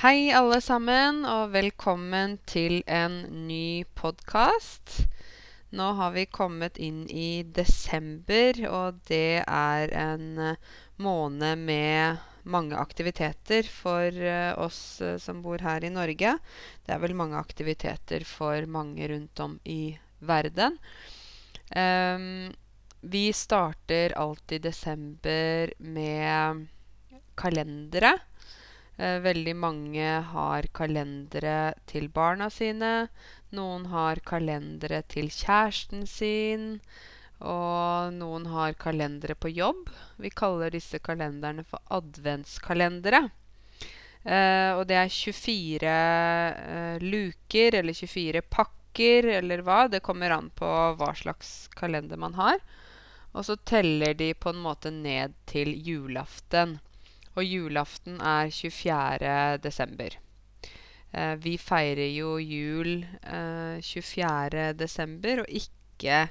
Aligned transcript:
Hei, 0.00 0.30
alle 0.32 0.62
sammen, 0.64 1.26
og 1.28 1.50
velkommen 1.52 2.38
til 2.48 2.78
en 2.88 3.18
ny 3.44 3.84
podkast. 3.92 4.94
Nå 5.76 5.88
har 5.98 6.14
vi 6.14 6.22
kommet 6.24 6.78
inn 6.80 7.02
i 7.12 7.42
desember, 7.44 8.56
og 8.64 9.02
det 9.10 9.42
er 9.44 9.92
en 9.92 10.24
eh, 10.40 10.70
måned 11.04 11.66
med 11.66 12.48
mange 12.48 12.80
aktiviteter 12.80 13.68
for 13.68 14.08
eh, 14.08 14.54
oss 14.56 15.02
eh, 15.04 15.18
som 15.20 15.44
bor 15.44 15.60
her 15.60 15.84
i 15.84 15.92
Norge. 15.92 16.32
Det 16.80 16.96
er 16.96 17.04
vel 17.04 17.18
mange 17.20 17.36
aktiviteter 17.36 18.24
for 18.24 18.64
mange 18.72 19.04
rundt 19.12 19.44
om 19.44 19.60
i 19.68 19.98
verden. 20.24 20.80
Um, 21.76 22.48
vi 23.04 23.26
starter 23.36 24.16
alltid 24.16 24.64
desember 24.64 25.76
med 25.92 26.68
kalendere. 27.36 28.16
Eh, 29.00 29.16
veldig 29.24 29.54
mange 29.56 30.08
har 30.28 30.66
kalendere 30.76 31.72
til 31.88 32.10
barna 32.12 32.50
sine. 32.52 33.08
Noen 33.56 33.86
har 33.88 34.20
kalendere 34.28 35.00
til 35.08 35.30
kjæresten 35.32 36.04
sin. 36.10 36.66
Og 37.40 38.12
noen 38.12 38.44
har 38.52 38.76
kalendere 38.76 39.38
på 39.40 39.48
jobb. 39.56 39.88
Vi 40.20 40.28
kaller 40.28 40.74
disse 40.74 41.00
kalenderne 41.00 41.64
for 41.64 41.80
adventskalendere. 41.96 43.22
Eh, 44.20 44.76
og 44.76 44.84
det 44.90 44.98
er 45.00 45.08
24 45.08 45.94
eh, 45.94 47.00
luker, 47.00 47.78
eller 47.80 47.96
24 47.96 48.44
pakker, 48.52 49.30
eller 49.38 49.64
hva. 49.64 49.86
Det 49.88 50.02
kommer 50.04 50.36
an 50.36 50.52
på 50.52 50.68
hva 51.00 51.14
slags 51.16 51.70
kalender 51.72 52.20
man 52.20 52.36
har. 52.36 52.60
Og 53.32 53.48
så 53.48 53.56
teller 53.64 54.12
de 54.18 54.34
på 54.34 54.52
en 54.52 54.60
måte 54.60 54.92
ned 54.92 55.40
til 55.48 55.72
julaften. 55.72 56.80
Og 57.38 57.46
julaften 57.46 58.20
er 58.20 58.50
24. 58.50 59.58
desember. 59.62 60.16
Eh, 61.12 61.34
vi 61.42 61.56
feirer 61.58 62.10
jo 62.14 62.36
jul 62.38 63.04
eh, 63.22 63.80
24. 63.82 64.72
desember, 64.78 65.42
og 65.42 65.46
ikke 65.50 66.28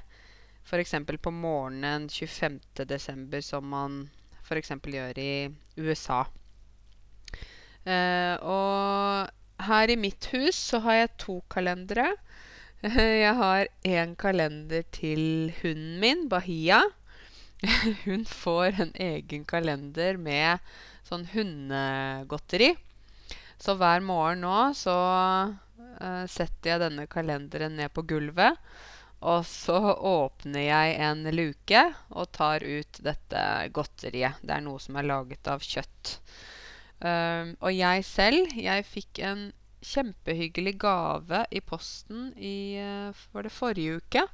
f.eks. 0.64 0.94
på 1.22 1.32
morgenen 1.34 2.08
25. 2.08 2.84
desember, 2.88 3.40
som 3.40 3.64
man 3.64 4.02
f.eks. 4.44 4.72
gjør 4.82 5.20
i 5.20 5.32
USA. 5.78 6.24
Eh, 7.84 8.36
og 8.40 9.64
her 9.66 9.92
i 9.92 9.96
mitt 10.00 10.30
hus 10.32 10.56
så 10.56 10.80
har 10.84 11.02
jeg 11.02 11.16
to 11.18 11.40
kalendere. 11.50 12.14
Jeg 13.24 13.34
har 13.36 13.66
en 13.84 14.14
kalender 14.16 14.82
til 14.88 15.52
hunden 15.60 15.98
min, 16.00 16.28
Bahia. 16.32 16.80
Hun 18.04 18.24
får 18.24 18.80
en 18.80 18.92
egen 18.94 19.44
kalender 19.44 20.16
med 20.16 20.62
sånn 21.04 21.26
hundegodteri. 21.34 22.72
Så 23.60 23.76
hver 23.76 24.00
morgen 24.04 24.40
nå 24.46 24.70
så 24.76 24.96
uh, 25.52 26.24
setter 26.24 26.72
jeg 26.72 26.82
denne 26.84 27.04
kalenderen 27.10 27.76
ned 27.76 27.92
på 27.92 28.06
gulvet. 28.08 28.56
Og 29.20 29.44
så 29.44 29.76
åpner 29.76 30.64
jeg 30.64 30.94
en 31.04 31.26
luke 31.34 31.82
og 32.08 32.30
tar 32.32 32.64
ut 32.64 33.02
dette 33.04 33.42
godteriet. 33.76 34.40
Det 34.40 34.56
er 34.56 34.64
noe 34.64 34.80
som 34.80 34.96
er 34.96 35.10
laget 35.10 35.50
av 35.52 35.60
kjøtt. 35.60 36.14
Um, 37.00 37.52
og 37.60 37.72
jeg 37.72 38.04
selv, 38.08 38.56
jeg 38.56 38.88
fikk 38.88 39.20
en 39.24 39.50
kjempehyggelig 39.84 40.74
gave 40.80 41.44
i 41.52 41.60
posten 41.64 42.28
i 42.36 42.76
uh, 42.80 43.20
Var 43.32 43.44
det 43.44 43.52
forrige 43.52 44.00
uke? 44.00 44.24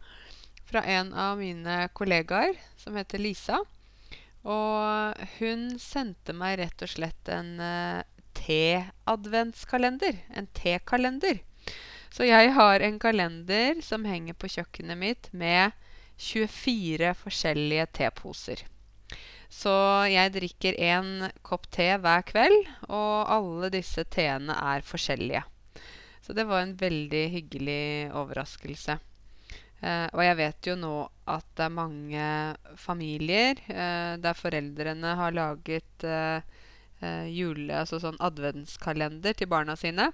Fra 0.67 0.83
en 0.83 1.13
av 1.15 1.39
mine 1.39 1.89
kollegaer 1.95 2.59
som 2.77 2.97
heter 2.99 3.23
Lisa. 3.23 3.61
Og 4.47 5.27
hun 5.39 5.69
sendte 5.83 6.35
meg 6.35 6.59
rett 6.61 6.83
og 6.83 6.91
slett 6.91 7.31
en 7.31 7.57
uh, 7.63 8.03
te-adventskalender. 8.39 10.23
En 10.35 10.47
tekalender. 10.55 11.43
Så 12.11 12.27
jeg 12.27 12.53
har 12.57 12.81
en 12.81 12.99
kalender 13.03 13.83
som 13.85 14.07
henger 14.09 14.39
på 14.39 14.51
kjøkkenet 14.51 14.99
mitt 14.99 15.29
med 15.37 15.75
24 16.17 17.13
forskjellige 17.21 17.87
teposer. 17.99 18.63
Så 19.53 19.73
jeg 20.11 20.33
drikker 20.35 20.79
én 20.83 21.29
kopp 21.47 21.69
te 21.71 21.93
hver 22.03 22.25
kveld, 22.27 22.57
og 22.89 23.29
alle 23.31 23.71
disse 23.75 24.03
teene 24.11 24.57
er 24.59 24.87
forskjellige. 24.87 25.45
Så 26.25 26.35
det 26.35 26.47
var 26.49 26.65
en 26.65 26.75
veldig 26.79 27.27
hyggelig 27.37 27.85
overraskelse. 28.11 28.99
Eh, 29.81 30.07
og 30.13 30.23
jeg 30.25 30.37
vet 30.39 30.69
jo 30.71 30.77
nå 30.81 30.95
at 31.29 31.47
det 31.59 31.67
er 31.67 31.75
mange 31.75 32.29
familier 32.81 33.59
eh, 33.69 34.15
der 34.23 34.39
foreldrene 34.39 35.17
har 35.19 35.35
laget 35.37 36.07
eh, 36.07 36.41
eh 37.05 37.27
jule, 37.29 37.83
altså 37.83 38.01
sånn 38.01 38.17
adventskalender 38.25 39.37
til 39.37 39.51
barna 39.53 39.77
sine. 39.77 40.11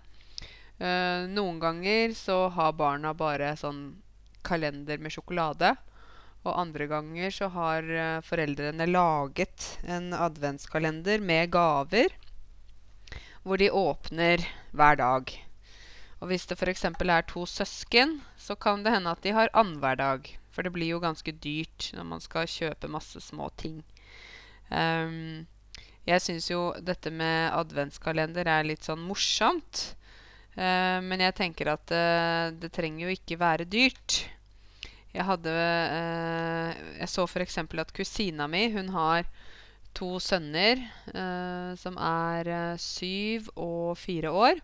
Eh, 0.82 1.28
noen 1.30 1.60
ganger 1.62 2.14
så 2.18 2.48
har 2.50 2.74
barna 2.74 3.12
bare 3.14 3.54
sånn 3.56 4.02
kalender 4.42 4.98
med 4.98 5.14
sjokolade. 5.14 5.76
Og 6.42 6.58
andre 6.58 6.88
ganger 6.90 7.30
så 7.30 7.48
har 7.54 7.86
eh, 7.86 8.18
foreldrene 8.26 8.88
laget 8.90 9.68
en 9.86 10.10
adventskalender 10.16 11.22
med 11.22 11.52
gaver. 11.54 12.18
Hvor 13.46 13.58
de 13.62 13.70
åpner 13.70 14.42
hver 14.74 14.98
dag. 14.98 15.30
Og 16.22 16.30
hvis 16.30 16.44
det 16.46 16.54
f.eks. 16.54 16.84
er 16.86 17.24
to 17.26 17.42
søsken, 17.50 18.20
så 18.38 18.54
kan 18.54 18.84
det 18.84 18.92
hende 18.94 19.10
at 19.10 19.24
de 19.24 19.32
har 19.34 19.50
annenhver 19.58 19.98
dag. 19.98 20.28
For 20.54 20.62
det 20.62 20.70
blir 20.70 20.92
jo 20.94 21.00
ganske 21.02 21.32
dyrt 21.34 21.88
når 21.96 22.06
man 22.06 22.22
skal 22.22 22.46
kjøpe 22.46 22.90
masse 22.92 23.18
små 23.24 23.48
ting. 23.58 23.80
Um, 24.70 25.48
jeg 26.06 26.22
syns 26.22 26.46
jo 26.50 26.60
dette 26.78 27.10
med 27.10 27.50
adventskalender 27.56 28.46
er 28.46 28.68
litt 28.68 28.86
sånn 28.86 29.02
morsomt. 29.02 29.96
Uh, 30.54 31.02
men 31.02 31.24
jeg 31.26 31.34
tenker 31.40 31.72
at 31.72 31.90
uh, 31.90 32.54
det 32.54 32.70
trenger 32.70 33.08
jo 33.08 33.16
ikke 33.16 33.40
være 33.40 33.66
dyrt. 33.66 34.22
Jeg 35.12 35.26
hadde 35.28 35.52
uh, 35.52 36.70
Jeg 37.00 37.10
så 37.10 37.26
f.eks. 37.26 37.58
at 37.66 37.94
kusina 37.96 38.46
mi, 38.46 38.68
hun 38.70 38.94
har 38.94 39.26
to 39.92 40.16
sønner 40.24 40.80
som 41.76 41.98
er 42.00 42.48
syv 42.80 43.50
og 43.60 43.90
fire 44.00 44.30
år. 44.32 44.62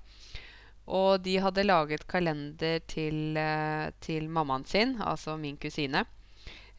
Og 0.88 1.20
de 1.20 1.36
hadde 1.42 1.66
laget 1.66 2.06
kalender 2.08 2.80
til, 2.88 3.36
eh, 3.36 3.90
til 4.00 4.28
mammaen 4.32 4.64
sin, 4.64 4.96
altså 5.00 5.36
min 5.36 5.58
kusine. 5.60 6.04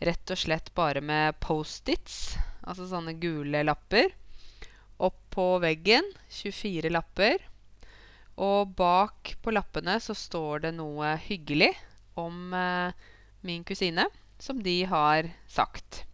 Rett 0.01 0.31
og 0.31 0.39
slett 0.39 0.73
bare 0.73 1.01
med 1.01 1.37
Post-Its, 1.43 2.37
altså 2.63 2.87
sånne 2.89 3.13
gule 3.21 3.61
lapper. 3.63 4.09
Opp 4.99 5.19
på 5.29 5.59
veggen 5.61 6.07
24 6.31 6.89
lapper. 6.89 7.37
Og 8.39 8.71
bak 8.79 9.35
på 9.43 9.53
lappene 9.53 9.99
så 10.01 10.15
står 10.15 10.65
det 10.65 10.73
noe 10.77 11.13
hyggelig 11.27 11.73
om 12.17 12.53
eh, 12.55 12.95
min 13.45 13.63
kusine, 13.67 14.07
som 14.39 14.63
de 14.63 14.83
har 14.89 15.29
sagt. 15.47 16.05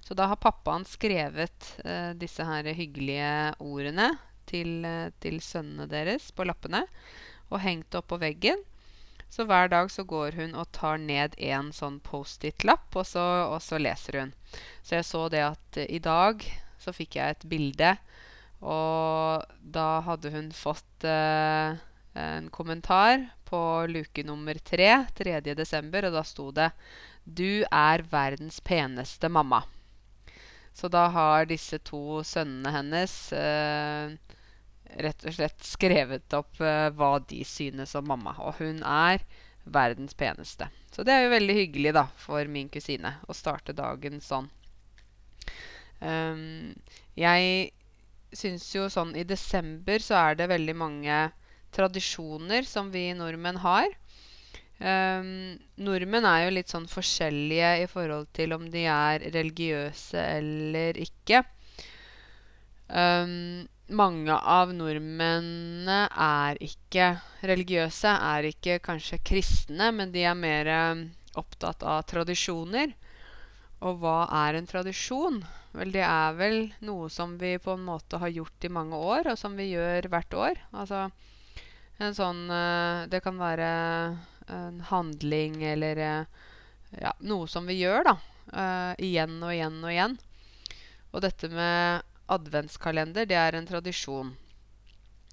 Så 0.00 0.14
da 0.14 0.28
har 0.30 0.40
pappaen 0.40 0.86
skrevet 0.88 1.74
eh, 1.84 2.14
disse 2.18 2.46
her 2.46 2.70
hyggelige 2.72 3.52
ordene 3.60 4.12
til, 4.48 4.84
eh, 4.86 5.10
til 5.20 5.42
sønnene 5.42 5.88
deres 5.90 6.30
på 6.32 6.46
lappene 6.46 6.86
og 7.52 7.62
hengt 7.62 7.94
opp 7.98 8.08
på 8.12 8.20
veggen. 8.22 8.60
Så 9.32 9.46
hver 9.48 9.70
dag 9.72 9.88
så 9.90 10.04
går 10.04 10.36
hun 10.36 10.56
og 10.60 10.68
tar 10.76 10.98
ned 11.00 11.36
en 11.40 11.70
sånn 11.72 12.00
Post-It-lapp, 12.04 12.90
og, 13.00 13.06
og, 13.16 13.58
så 13.64 13.78
leser 13.80 14.18
hun. 14.20 14.34
Så 14.84 14.98
jeg 14.98 15.08
så 15.08 15.22
det 15.32 15.44
at 15.46 15.78
uh, 15.80 15.86
i 15.88 16.00
dag 16.04 16.44
så 16.82 16.92
fikk 16.92 17.16
jeg 17.16 17.36
et 17.36 17.46
bilde, 17.48 17.94
og 18.60 19.46
da 19.62 19.86
hadde 20.04 20.34
hun 20.34 20.50
fått 20.54 21.06
uh, 21.08 21.78
en 22.18 22.50
kommentar 22.52 23.30
på 23.48 23.62
luke 23.88 24.24
nummer 24.26 24.60
tre, 24.60 24.90
3. 25.16 25.40
desember, 25.56 26.10
og 26.10 26.18
da 26.18 26.22
sto 26.28 26.50
det 26.52 26.68
'Du 27.24 27.64
er 27.70 28.04
verdens 28.12 28.60
peneste 28.60 29.32
mamma'. 29.32 29.64
Så 30.74 30.88
da 30.88 31.08
har 31.08 31.46
disse 31.46 31.78
to 31.78 32.20
sønnene 32.24 32.72
hennes 32.72 33.16
uh, 33.32 34.12
rett 35.00 35.24
og 35.26 35.36
slett 35.36 35.64
skrevet 35.64 36.34
opp 36.36 36.60
uh, 36.60 36.90
hva 36.96 37.16
de 37.28 37.42
synes 37.46 37.94
om 37.98 38.08
mamma. 38.12 38.34
Og 38.44 38.60
hun 38.60 38.82
er 38.84 39.24
verdens 39.64 40.14
peneste. 40.18 40.68
Så 40.92 41.04
det 41.06 41.14
er 41.14 41.24
jo 41.26 41.36
veldig 41.36 41.54
hyggelig 41.56 41.94
da, 41.96 42.06
for 42.18 42.48
min 42.50 42.68
kusine 42.72 43.16
å 43.30 43.36
starte 43.36 43.76
dagen 43.76 44.20
sånn. 44.20 44.50
Um, 46.02 46.74
jeg 47.14 47.70
syns 48.34 48.66
jo 48.74 48.88
sånn 48.90 49.14
i 49.14 49.24
desember 49.28 50.02
så 50.02 50.18
er 50.18 50.38
det 50.40 50.50
veldig 50.50 50.74
mange 50.76 51.18
tradisjoner 51.72 52.66
som 52.68 52.90
vi 52.92 53.10
nordmenn 53.16 53.60
har. 53.62 53.88
Um, 54.82 55.60
nordmenn 55.78 56.26
er 56.26 56.46
jo 56.46 56.54
litt 56.56 56.72
sånn 56.72 56.88
forskjellige 56.90 57.74
i 57.84 57.88
forhold 57.90 58.32
til 58.34 58.56
om 58.56 58.66
de 58.72 58.82
er 58.90 59.28
religiøse 59.30 60.24
eller 60.40 60.98
ikke. 61.00 61.44
Um, 62.88 63.68
mange 63.88 64.34
av 64.34 64.72
nordmennene 64.74 66.06
er 66.10 66.60
ikke 66.62 67.08
religiøse, 67.42 68.12
er 68.12 68.48
ikke 68.52 68.78
kanskje 68.84 69.18
kristne, 69.24 69.90
men 69.92 70.12
de 70.14 70.24
er 70.28 70.38
mer 70.38 70.70
eh, 70.70 71.02
opptatt 71.38 71.82
av 71.82 72.04
tradisjoner. 72.10 72.94
og 73.82 73.98
hva 73.98 74.28
er 74.46 74.54
en 74.54 74.66
tradisjon? 74.66 75.42
Vel, 75.72 75.90
det 75.90 76.04
er 76.06 76.34
vel 76.38 76.58
noe 76.86 77.08
som 77.10 77.34
vi 77.40 77.56
på 77.58 77.72
en 77.74 77.84
måte 77.84 78.20
har 78.22 78.30
gjort 78.30 78.64
i 78.64 78.70
mange 78.70 78.96
år, 78.96 79.32
og 79.32 79.38
som 79.38 79.56
vi 79.56 79.72
gjør 79.72 80.06
hvert 80.12 80.34
år. 80.34 80.60
Altså 80.72 81.08
en 81.98 82.14
sånn 82.14 82.50
eh, 82.50 83.08
Det 83.08 83.22
kan 83.24 83.38
være 83.38 83.68
en 84.52 84.80
handling 84.88 85.62
eller 85.64 85.96
eh, 85.96 86.24
ja, 87.00 87.12
noe 87.20 87.48
som 87.48 87.66
vi 87.66 87.80
gjør, 87.80 88.04
da. 88.12 88.16
Uh, 88.52 88.92
igjen 89.00 89.38
og 89.40 89.52
igjen 89.54 89.78
og 89.80 89.92
igjen. 89.92 90.16
Og 91.12 91.22
dette 91.24 91.48
med 91.48 92.11
adventskalender, 92.32 93.28
det 93.28 93.38
er 93.38 93.56
en 93.58 93.68
tradisjon. 93.68 94.32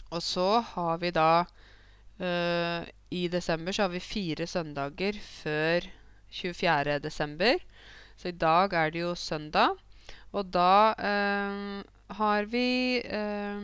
Og 0.10 0.24
så 0.25 0.48
har 0.74 1.00
vi 1.01 1.12
da 1.13 1.46
uh, 1.46 2.81
I 3.10 3.28
desember 3.31 3.75
så 3.75 3.86
har 3.86 3.94
vi 3.94 4.04
fire 4.04 4.48
søndager 4.50 5.18
før 5.22 5.88
24. 6.30 7.00
desember. 7.04 7.57
Så 8.18 8.30
i 8.30 8.38
dag 8.38 8.74
er 8.74 8.92
det 8.92 9.01
jo 9.01 9.16
søndag. 9.16 9.78
Og 10.31 10.51
da 10.54 10.94
eh, 11.01 11.81
har 12.19 12.48
vi 12.51 13.01
eh, 13.01 13.63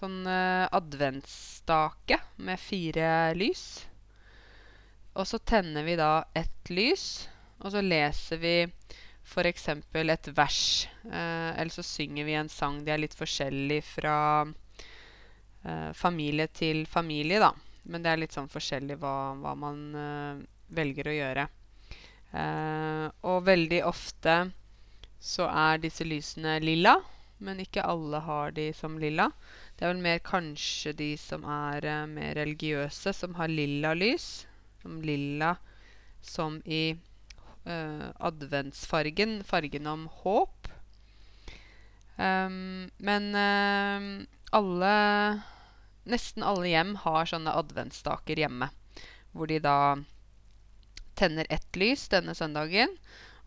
sånn 0.00 0.18
uh, 0.24 0.64
adventsstake 0.72 2.16
med 2.40 2.60
fire 2.62 3.10
lys. 3.36 3.64
Og 5.18 5.26
så 5.28 5.40
tenner 5.42 5.84
vi 5.84 5.98
da 6.00 6.22
ett 6.38 6.70
lys, 6.72 7.26
og 7.60 7.74
så 7.74 7.82
leser 7.84 8.40
vi 8.40 8.54
f.eks. 9.30 9.68
et 9.70 10.28
vers. 10.34 10.88
Eh, 11.06 11.50
eller 11.60 11.70
så 11.70 11.84
synger 11.86 12.26
vi 12.26 12.34
en 12.34 12.50
sang. 12.50 12.82
De 12.84 12.90
er 12.90 13.02
litt 13.02 13.14
forskjellig 13.14 13.80
fra 13.86 14.16
eh, 15.62 15.90
familie 15.94 16.48
til 16.48 16.84
familie, 16.86 17.38
da. 17.38 17.52
Men 17.84 18.02
det 18.02 18.10
er 18.10 18.20
litt 18.24 18.34
sånn 18.36 18.50
forskjellig 18.50 18.98
hva, 19.00 19.34
hva 19.38 19.54
man 19.58 19.80
eh, 19.94 20.42
velger 20.74 21.10
å 21.10 21.16
gjøre. 21.16 21.46
Eh, 22.30 23.06
og 23.26 23.46
veldig 23.46 23.80
ofte 23.88 24.36
så 25.20 25.48
er 25.50 25.80
disse 25.82 26.06
lysene 26.06 26.58
lilla, 26.62 26.96
men 27.40 27.60
ikke 27.62 27.84
alle 27.86 28.20
har 28.24 28.52
de 28.56 28.70
som 28.76 28.98
lilla. 29.00 29.30
Det 29.76 29.86
er 29.86 29.94
vel 29.94 30.04
mer 30.04 30.20
kanskje 30.24 30.92
de 30.96 31.10
som 31.20 31.46
er 31.48 31.86
eh, 31.88 32.06
mer 32.10 32.34
religiøse, 32.38 33.14
som 33.16 33.38
har 33.38 33.52
lilla 33.52 33.94
lys. 33.96 34.30
Som 34.82 35.00
lilla 35.04 35.54
som 36.24 36.60
i 36.64 36.96
eh, 37.64 38.08
adventsfargen, 38.18 39.40
fargen 39.44 39.86
om 39.86 40.08
håp. 40.22 40.68
Um, 42.20 42.90
men 42.98 43.34
uh, 43.34 44.26
alle 44.52 44.94
Nesten 46.10 46.42
alle 46.42 46.68
hjem 46.68 46.94
har 47.04 47.28
sånne 47.28 47.52
adventsstaker 47.54 48.40
hjemme. 48.40 48.70
Hvor 49.32 49.46
de 49.46 49.58
da 49.62 50.00
tenner 51.14 51.46
ett 51.52 51.76
lys 51.76 52.08
denne 52.08 52.34
søndagen. 52.34 52.96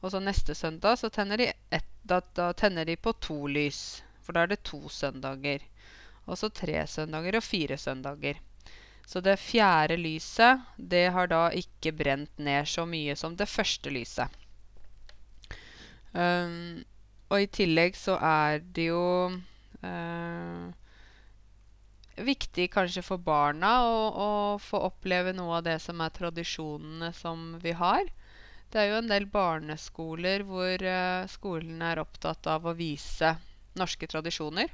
Og 0.01 0.13
så 0.13 0.21
neste 0.21 0.56
søndag 0.56 1.00
så 1.01 1.10
tenner 1.10 1.42
de, 1.42 1.50
ett, 1.74 1.89
da, 2.06 2.21
da 2.38 2.51
tenner 2.54 2.86
de 2.86 2.95
på 2.95 3.15
to 3.25 3.48
lys. 3.50 4.04
For 4.21 4.38
da 4.38 4.45
er 4.45 4.54
det 4.54 4.62
to 4.69 4.86
søndager. 4.89 5.65
Og 6.30 6.38
så 6.39 6.51
tre 6.54 6.86
søndager 6.88 7.39
og 7.39 7.44
fire 7.44 7.77
søndager. 7.81 8.39
Så 9.08 9.22
det 9.22 9.36
fjerde 9.42 9.98
lyset, 10.00 10.64
det 10.78 11.10
har 11.14 11.28
da 11.30 11.48
ikke 11.54 11.92
brent 11.96 12.40
ned 12.40 12.68
så 12.70 12.86
mye 12.88 13.16
som 13.20 13.36
det 13.38 13.50
første 13.52 13.92
lyset. 13.94 14.40
Um, 16.14 16.84
og 17.34 17.42
i 17.42 17.50
tillegg 17.50 17.98
så 17.98 18.16
er 18.22 18.62
det 18.62 18.88
jo 18.92 19.34
uh, 19.34 20.66
viktig 22.22 22.68
kanskje 22.74 23.02
for 23.06 23.18
barna 23.18 23.72
å, 23.88 23.96
å, 24.14 24.30
få 24.62 24.84
oppleve 24.90 25.34
noe 25.34 25.58
av 25.58 25.66
det 25.66 25.80
som 25.82 26.04
er 26.06 26.14
tradisjonene 26.14 27.10
som 27.18 27.56
vi 27.64 27.74
har. 27.80 28.06
Det 28.70 28.82
er 28.82 28.92
jo 28.92 29.02
en 29.02 29.10
del 29.10 29.26
barneskoler 29.30 30.46
hvor 30.46 30.86
uh, 30.86 31.26
skolen 31.30 31.82
er 31.82 32.02
opptatt 32.02 32.48
av 32.50 32.70
å 32.70 32.78
vise 32.78 33.36
norske 33.80 34.08
tradisjoner. 34.10 34.70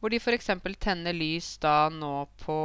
Hvor 0.00 0.12
de 0.12 0.20
f.eks. 0.20 0.50
tenner 0.80 1.16
lys 1.16 1.56
da 1.62 1.88
nå 1.92 2.26
på 2.42 2.58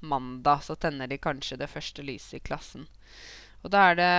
mandag. 0.00 0.62
Så 0.62 0.76
tenner 0.76 1.10
de 1.10 1.18
kanskje 1.18 1.58
det 1.58 1.70
første 1.70 2.04
lyset 2.06 2.38
i 2.38 2.44
klassen. 2.44 2.86
Og 3.64 3.72
da 3.74 3.88
er 3.90 3.98
det 3.98 4.14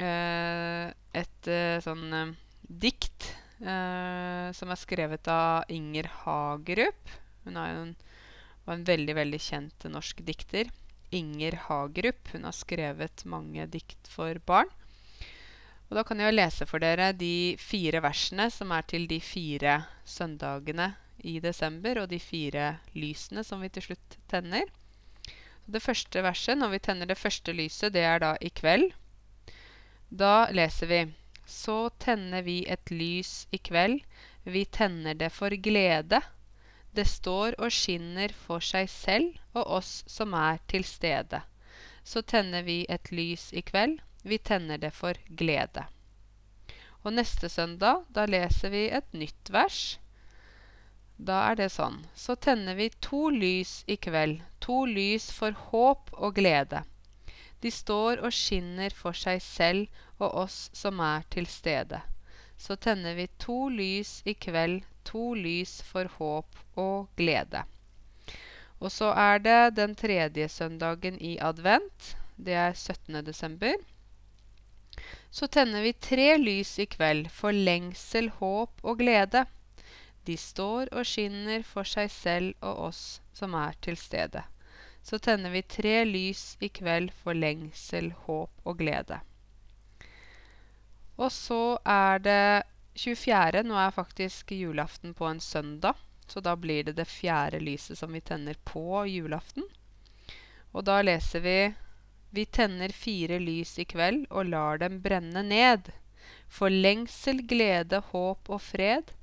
eh, 0.00 0.88
et 1.20 1.52
sånn 1.84 2.08
sånn 2.08 2.36
dikt 2.68 3.32
som 3.58 4.70
er 4.70 4.78
skrevet 4.78 5.26
av 5.32 5.66
Inger 5.74 6.06
Hagerup. 6.20 7.16
Hun 7.42 7.56
er 7.58 7.72
jo 7.72 7.80
en 7.88 7.96
var 8.68 8.76
en 8.76 8.84
veldig, 8.84 9.14
veldig 9.16 9.40
kjent 9.40 9.88
norsk 9.88 10.20
dikter. 10.26 10.68
Inger 11.10 11.56
Hagerup. 11.64 12.28
Hun 12.34 12.44
har 12.44 12.52
skrevet 12.56 13.24
mange 13.24 13.64
dikt 13.72 14.10
for 14.12 14.36
barn. 14.44 14.68
Og 15.88 15.96
da 15.96 16.04
kan 16.04 16.20
jeg 16.20 16.36
lese 16.36 16.66
for 16.68 16.84
dere 16.84 17.14
de 17.16 17.56
fire 17.56 18.02
versene 18.04 18.50
som 18.52 18.74
er 18.76 18.84
til 18.90 19.06
de 19.08 19.22
fire 19.24 19.80
søndagene 20.04 20.90
i 21.18 21.38
desember, 21.40 22.02
og 22.02 22.08
de 22.08 22.18
fire 22.18 22.78
lysene 22.94 23.44
som 23.44 23.62
vi 23.62 23.68
til 23.68 23.90
slutt 23.90 24.18
tenner. 24.28 24.64
det 25.66 25.82
første 25.82 26.22
verset, 26.22 26.58
når 26.58 26.68
vi 26.68 26.78
tenner 26.78 27.06
det 27.06 27.18
første 27.18 27.52
lyset, 27.52 27.92
det 27.92 28.02
er 28.02 28.18
da 28.18 28.36
i 28.40 28.48
kveld. 28.48 28.92
Da 30.08 30.48
leser 30.50 30.86
vi 30.86 31.14
Så 31.46 31.90
tenner 31.98 32.42
vi 32.42 32.64
et 32.68 32.90
lys 32.90 33.46
i 33.52 33.58
kveld, 33.58 34.00
vi 34.44 34.64
tenner 34.64 35.14
det 35.14 35.32
for 35.32 35.50
glede 35.50 36.20
det 36.98 37.04
står 37.06 37.54
og 37.62 37.70
skinner 37.74 38.32
for 38.34 38.64
seg 38.64 38.88
selv 38.90 39.36
og 39.54 39.68
oss 39.78 39.92
som 40.10 40.34
er 40.34 40.58
til 40.70 40.86
stede. 40.88 41.42
Så 42.02 42.24
tenner 42.26 42.64
vi 42.66 42.80
et 42.88 43.12
lys 43.12 43.50
i 43.52 43.62
kveld, 43.62 43.98
vi 44.24 44.38
tenner 44.38 44.80
det 44.82 44.90
for 44.96 45.18
glede. 45.28 45.84
Og 47.04 47.14
neste 47.14 47.48
søndag, 47.52 48.02
da 48.10 48.24
leser 48.26 48.72
vi 48.74 48.88
et 48.90 49.12
nytt 49.14 49.52
vers. 49.54 49.98
Da 51.18 51.38
er 51.50 51.56
det 51.58 51.72
sånn. 51.74 52.04
Så 52.14 52.36
tenner 52.38 52.78
vi 52.78 52.92
to 53.02 53.28
lys 53.34 53.82
i 53.90 53.96
kveld, 53.98 54.38
to 54.62 54.84
lys 54.86 55.32
for 55.34 55.56
håp 55.70 56.12
og 56.14 56.36
glede. 56.38 56.84
De 57.58 57.72
står 57.74 58.22
og 58.22 58.34
skinner 58.34 58.94
for 58.94 59.18
seg 59.18 59.42
selv 59.42 60.22
og 60.22 60.44
oss 60.44 60.58
som 60.78 61.02
er 61.02 61.26
til 61.34 61.50
stede. 61.50 62.00
Så 62.58 62.76
tenner 62.78 63.18
vi 63.18 63.26
to 63.42 63.66
lys 63.70 64.20
i 64.26 64.34
kveld, 64.34 64.86
to 65.02 65.34
lys 65.34 65.80
for 65.82 66.06
håp 66.18 66.62
og 66.78 67.10
glede. 67.18 67.64
Og 68.78 68.94
så 68.94 69.10
er 69.10 69.42
det 69.42 69.60
den 69.74 69.94
tredje 69.98 70.48
søndagen 70.48 71.18
i 71.18 71.34
advent. 71.42 72.14
Det 72.38 72.54
er 72.54 72.74
17. 72.74 73.24
desember. 73.26 73.74
Så 75.30 75.46
tenner 75.50 75.82
vi 75.82 75.92
tre 75.92 76.36
lys 76.38 76.78
i 76.78 76.86
kveld 76.86 77.26
for 77.34 77.50
lengsel, 77.50 78.30
håp 78.38 78.84
og 78.86 79.02
glede. 79.02 79.46
De 80.28 80.36
står 80.36 80.90
og 80.92 81.08
skinner 81.08 81.62
for 81.64 81.88
seg 81.88 82.10
selv 82.12 82.52
og 82.60 82.88
oss 82.90 83.02
som 83.32 83.54
er 83.56 83.76
til 83.80 83.96
stede. 83.96 84.42
Så 85.00 85.16
tenner 85.24 85.54
vi 85.54 85.62
tre 85.64 86.02
lys 86.04 86.58
i 86.60 86.68
kveld 86.68 87.14
for 87.22 87.38
lengsel, 87.38 88.10
håp 88.26 88.68
og 88.68 88.76
glede. 88.82 89.22
Og 91.16 91.32
så 91.32 91.78
er 91.88 92.20
det 92.22 92.42
24. 92.98 93.64
Nå 93.64 93.78
er 93.80 93.94
faktisk 93.94 94.52
julaften 94.52 95.14
på 95.16 95.26
en 95.30 95.40
søndag, 95.40 95.96
så 96.28 96.44
da 96.44 96.54
blir 96.56 96.84
det 96.84 96.98
det 96.98 97.08
fjerde 97.08 97.62
lyset 97.62 97.98
som 97.98 98.12
vi 98.12 98.20
tenner 98.20 98.58
på 98.68 99.06
julaften. 99.08 99.64
Og 100.76 100.84
da 100.84 101.00
leser 101.02 101.40
vi 101.40 101.58
Vi 102.30 102.44
tenner 102.44 102.92
fire 102.92 103.38
lys 103.40 103.78
i 103.80 103.86
kveld 103.88 104.26
og 104.28 104.50
lar 104.52 104.76
dem 104.82 104.98
brenne 105.00 105.40
ned. 105.42 105.86
For 106.44 106.68
lengsel, 106.68 107.40
glede, 107.48 108.02
håp 108.10 108.50
og 108.52 108.60
fred, 108.60 109.14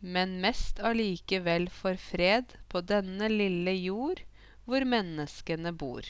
men 0.00 0.38
mest 0.40 0.80
allikevel 0.80 1.68
for 1.72 1.96
fred 2.00 2.56
på 2.72 2.80
denne 2.80 3.28
lille 3.28 3.74
jord 3.76 4.22
hvor 4.64 4.84
menneskene 4.88 5.72
bor. 5.76 6.06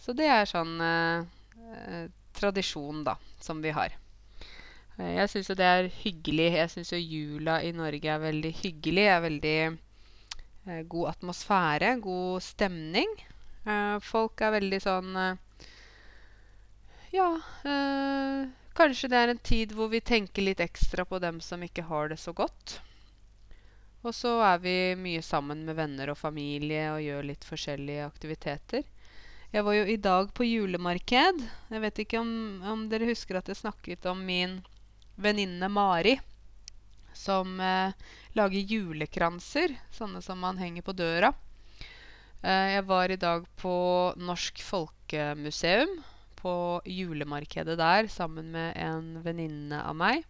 Så 0.00 0.12
det 0.16 0.28
er 0.28 0.48
sånn 0.48 0.76
eh, 0.80 1.24
eh 1.64 2.04
tradisjon, 2.34 3.04
da, 3.06 3.14
som 3.38 3.60
vi 3.62 3.70
har. 3.70 3.92
Eh, 4.98 5.12
jeg 5.18 5.30
syns 5.30 5.50
jo 5.50 5.56
det 5.58 5.68
er 5.68 5.90
hyggelig. 6.02 6.48
Jeg 6.58 6.72
syns 6.72 6.92
jo 6.92 6.98
jula 6.98 7.60
i 7.62 7.72
Norge 7.76 8.10
er 8.10 8.22
veldig 8.22 8.52
hyggelig. 8.62 9.04
Det 9.04 9.12
er 9.12 9.22
veldig 9.24 9.58
eh, 9.70 10.82
god 10.90 11.12
atmosfære, 11.14 11.94
god 12.02 12.42
stemning. 12.42 13.14
Eh, 13.64 13.96
folk 14.04 14.42
er 14.44 14.56
veldig 14.58 14.82
sånn 14.84 15.16
eh, 15.16 15.40
Ja, 17.14 17.28
kanskje 18.76 19.10
det 19.12 19.20
er 19.20 19.32
en 19.32 19.44
tid 19.50 19.72
hvor 19.76 19.90
vi 19.92 20.02
tenker 20.04 20.44
litt 20.46 20.60
ekstra 20.60 21.06
på 21.08 21.20
dem 21.22 21.40
som 21.44 21.62
ikke 21.62 21.86
har 21.88 22.10
det 22.12 22.18
så 22.22 22.34
godt. 22.36 22.80
Og 24.04 24.12
så 24.12 24.34
er 24.44 24.60
vi 24.60 24.76
mye 25.00 25.22
sammen 25.24 25.62
med 25.64 25.78
venner 25.78 26.12
og 26.12 26.20
familie 26.20 26.90
og 26.92 27.02
gjør 27.04 27.30
litt 27.30 27.46
forskjellige 27.48 28.04
aktiviteter. 28.04 28.84
Jeg 29.54 29.64
var 29.64 29.76
jo 29.78 29.86
i 29.86 29.96
dag 29.96 30.32
på 30.34 30.44
julemarked. 30.44 31.40
Jeg 31.70 31.82
vet 31.86 32.00
ikke 32.02 32.20
om, 32.20 32.30
om 32.66 32.86
dere 32.90 33.08
husker 33.08 33.38
at 33.38 33.48
jeg 33.48 33.62
snakket 33.62 34.04
om 34.10 34.20
min 34.26 34.58
venninne 35.14 35.70
Mari 35.70 36.18
som 37.14 37.60
eh, 37.62 37.94
lager 38.34 38.58
julekranser, 38.58 39.76
sånne 39.94 40.20
som 40.22 40.40
man 40.42 40.58
henger 40.58 40.82
på 40.82 40.96
døra. 40.98 41.30
Eh, 42.42 42.74
jeg 42.74 42.86
var 42.90 43.14
i 43.14 43.20
dag 43.20 43.46
på 43.60 43.76
Norsk 44.18 44.60
Folkemuseum 44.66 46.02
på 46.44 46.54
julemarkedet 46.84 47.78
der 47.80 48.08
sammen 48.12 48.52
med 48.52 48.76
en 48.76 49.18
venninne 49.24 49.80
av 49.80 49.96
meg. 49.96 50.24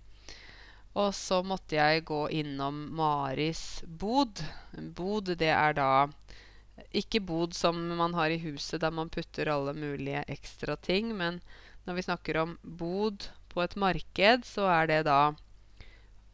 Og 0.94 1.10
så 1.16 1.40
måtte 1.42 1.74
jeg 1.74 2.04
gå 2.06 2.20
innom 2.38 2.84
Maris 2.94 3.82
bod. 3.84 4.44
Bod, 4.94 5.32
det 5.40 5.50
er 5.50 5.74
da 5.74 5.90
ikke 6.94 7.22
bod 7.22 7.54
som 7.54 7.78
man 7.98 8.14
har 8.14 8.30
i 8.30 8.38
huset 8.42 8.82
der 8.82 8.94
man 8.94 9.10
putter 9.10 9.50
alle 9.50 9.74
mulige 9.74 10.22
ekstra 10.30 10.76
ting, 10.78 11.10
men 11.18 11.40
når 11.84 11.98
vi 11.98 12.06
snakker 12.06 12.38
om 12.40 12.54
bod 12.62 13.26
på 13.50 13.62
et 13.62 13.74
marked, 13.76 14.46
så 14.46 14.68
er 14.70 14.88
det 14.90 15.00
da 15.06 15.34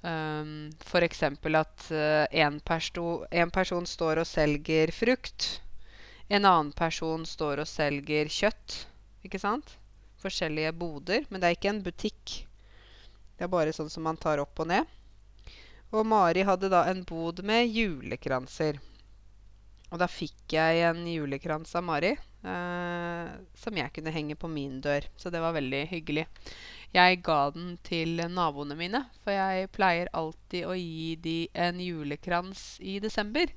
um, 0.04 0.70
f.eks. 0.84 1.22
at 1.25 1.88
uh, 1.90 2.26
en, 2.30 2.60
persto, 2.60 3.25
en 3.30 3.50
person 3.50 3.88
står 3.88 4.22
og 4.22 4.28
selger 4.28 4.92
frukt. 4.94 5.50
En 6.28 6.44
annen 6.44 6.72
person 6.76 7.26
står 7.26 7.64
og 7.64 7.68
selger 7.68 8.30
kjøtt. 8.30 8.84
Ikke 9.26 9.40
sant? 9.42 9.76
Forskjellige 10.22 10.72
boder. 10.76 11.26
Men 11.28 11.40
det 11.40 11.48
er 11.50 11.58
ikke 11.58 11.72
en 11.74 11.82
butikk. 11.84 12.36
Det 13.36 13.46
er 13.46 13.52
bare 13.52 13.72
sånn 13.72 13.90
som 13.92 14.04
man 14.04 14.20
tar 14.20 14.42
opp 14.42 14.60
og 14.60 14.68
ned. 14.70 14.88
Og 15.90 16.06
Mari 16.06 16.44
hadde 16.46 16.70
da 16.70 16.84
en 16.90 17.02
bod 17.08 17.42
med 17.46 17.66
julekranser. 17.66 18.78
Og 19.90 19.98
da 19.98 20.06
fikk 20.06 20.54
jeg 20.54 20.84
en 20.86 21.02
julekrans 21.08 21.72
av 21.74 21.82
Mari 21.82 22.12
eh, 22.14 23.30
som 23.58 23.78
jeg 23.80 23.92
kunne 23.94 24.12
henge 24.14 24.36
på 24.38 24.50
min 24.50 24.78
dør. 24.84 25.08
Så 25.18 25.32
det 25.34 25.42
var 25.42 25.56
veldig 25.56 25.82
hyggelig. 25.90 26.26
Jeg 26.94 27.20
ga 27.26 27.40
den 27.54 27.76
til 27.86 28.22
naboene 28.30 28.76
mine, 28.78 29.04
for 29.22 29.34
jeg 29.34 29.70
pleier 29.74 30.10
alltid 30.16 30.66
å 30.66 30.74
gi 30.78 31.14
de 31.22 31.38
en 31.54 31.78
julekrans 31.82 32.64
i 32.82 32.98
desember. 33.02 33.50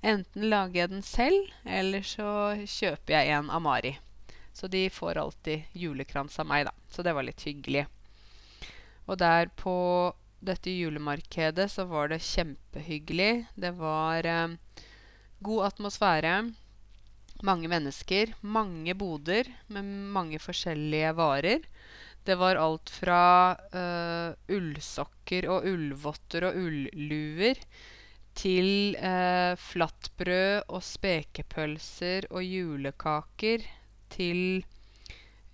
Enten 0.00 0.48
lager 0.48 0.82
jeg 0.82 0.92
den 0.92 1.04
selv, 1.04 1.52
eller 1.64 2.04
så 2.06 2.28
kjøper 2.64 3.18
jeg 3.18 3.34
en 3.36 3.50
av 3.52 3.64
Mari. 3.64 3.96
Så 4.58 4.66
de 4.66 4.88
får 4.90 5.20
alltid 5.22 5.68
julekrans 5.78 6.38
av 6.42 6.48
meg, 6.50 6.64
da. 6.66 6.72
Så 6.90 7.04
det 7.06 7.12
var 7.14 7.22
litt 7.22 7.44
hyggelig. 7.46 7.84
Og 9.06 9.20
der 9.20 9.52
på 9.54 9.74
dette 10.42 10.72
julemarkedet 10.74 11.68
så 11.70 11.84
var 11.86 12.10
det 12.10 12.18
kjempehyggelig. 12.26 13.46
Det 13.54 13.70
var 13.78 14.26
eh, 14.26 14.56
god 15.46 15.68
atmosfære. 15.70 16.32
Mange 17.46 17.70
mennesker. 17.70 18.34
Mange 18.42 18.98
boder 18.98 19.46
med 19.70 19.86
mange 20.18 20.42
forskjellige 20.42 21.14
varer. 21.14 21.62
Det 22.26 22.34
var 22.36 22.58
alt 22.60 22.90
fra 22.92 23.22
uh, 23.72 24.34
ullsokker 24.52 25.46
og 25.48 25.64
ullvotter 25.70 26.44
og 26.50 26.58
ulluer 26.60 27.62
til 28.36 28.98
uh, 28.98 29.54
flatbrød 29.56 30.66
og 30.66 30.82
spekepølser 30.84 32.26
og 32.28 32.44
julekaker 32.44 33.64
til 34.12 34.64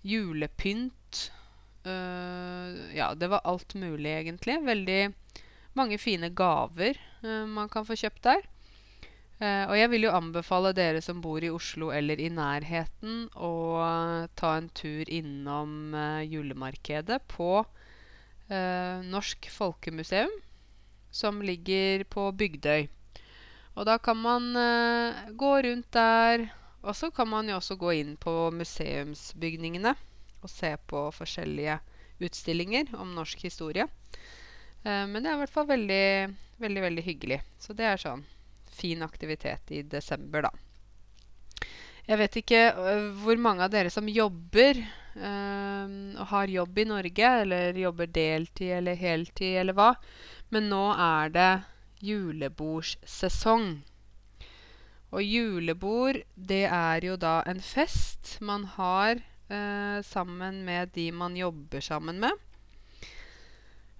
julepynt 0.05 0.95
Uh, 1.85 2.95
ja, 2.97 3.13
det 3.13 3.29
var 3.29 3.45
alt 3.45 3.75
mulig, 3.77 4.09
egentlig. 4.09 4.57
Veldig 4.65 5.01
mange 5.77 5.99
fine 6.01 6.31
gaver 6.33 6.97
uh, 7.21 7.45
man 7.45 7.69
kan 7.69 7.85
få 7.85 7.97
kjøpt 7.99 8.23
der. 8.25 8.47
Uh, 9.37 9.67
og 9.69 9.75
jeg 9.77 9.91
vil 9.91 10.07
jo 10.07 10.15
anbefale 10.15 10.71
dere 10.73 11.03
som 11.05 11.21
bor 11.21 11.43
i 11.43 11.51
Oslo 11.53 11.91
eller 11.93 12.21
i 12.23 12.31
nærheten, 12.33 13.27
å 13.37 13.51
ta 14.39 14.55
en 14.57 14.71
tur 14.73 15.05
innom 15.11 15.93
julemarkedet 16.25 17.21
på 17.29 17.65
Norsk 18.45 19.47
Folkemuseum, 19.49 20.29
som 21.09 21.39
ligger 21.41 22.03
på 22.05 22.27
Bygdøy. 22.37 22.85
Og 23.73 23.87
da 23.89 23.95
kan 23.97 24.19
man 24.21 24.53
gå 25.33 25.53
rundt 25.65 25.89
der. 25.97 26.45
Og 26.85 26.95
så 26.95 27.09
kan 27.11 27.29
man 27.29 27.49
jo 27.49 27.57
også 27.57 27.77
gå 27.81 27.95
inn 27.97 28.13
på 28.21 28.31
museumsbygningene 28.53 29.95
og 30.45 30.51
se 30.51 30.75
på 30.87 31.07
forskjellige 31.15 31.79
utstillinger 32.23 32.93
om 33.01 33.15
norsk 33.17 33.41
historie. 33.47 33.87
Eh, 34.85 35.05
men 35.09 35.17
det 35.19 35.31
er 35.31 35.39
i 35.39 35.41
hvert 35.43 35.55
fall 35.55 35.69
veldig, 35.71 36.05
veldig, 36.61 36.83
veldig 36.85 37.05
hyggelig. 37.07 37.41
Så 37.59 37.73
det 37.73 37.89
er 37.89 38.01
sånn 38.01 38.23
fin 38.75 39.01
aktivitet 39.05 39.71
i 39.73 39.81
desember, 39.87 40.45
da. 40.45 40.53
Jeg 42.05 42.21
vet 42.21 42.35
ikke 42.37 42.61
uh, 42.75 43.07
hvor 43.23 43.39
mange 43.41 43.65
av 43.65 43.71
dere 43.73 43.89
som 43.89 44.05
jobber 44.11 44.77
uh, 44.77 45.87
og 46.21 46.27
har 46.29 46.51
jobb 46.53 46.77
i 46.83 46.85
Norge, 46.91 47.31
eller 47.41 47.79
jobber 47.81 48.11
deltid 48.13 48.75
eller 48.77 48.99
heltid 48.99 49.61
eller 49.63 49.77
hva, 49.77 49.87
men 50.53 50.69
nå 50.69 50.83
er 50.93 51.33
det 51.33 51.49
julebordssesong. 52.05 53.71
Og 55.13 55.23
julebord, 55.23 56.21
det 56.35 56.65
er 56.65 57.05
jo 57.05 57.15
da 57.19 57.39
en 57.47 57.61
fest 57.63 58.37
man 58.41 58.65
har 58.75 59.19
eh, 59.49 59.99
sammen 60.03 60.63
med 60.65 60.93
de 60.95 61.11
man 61.11 61.37
jobber 61.37 61.83
sammen 61.83 62.19
med. 62.23 62.33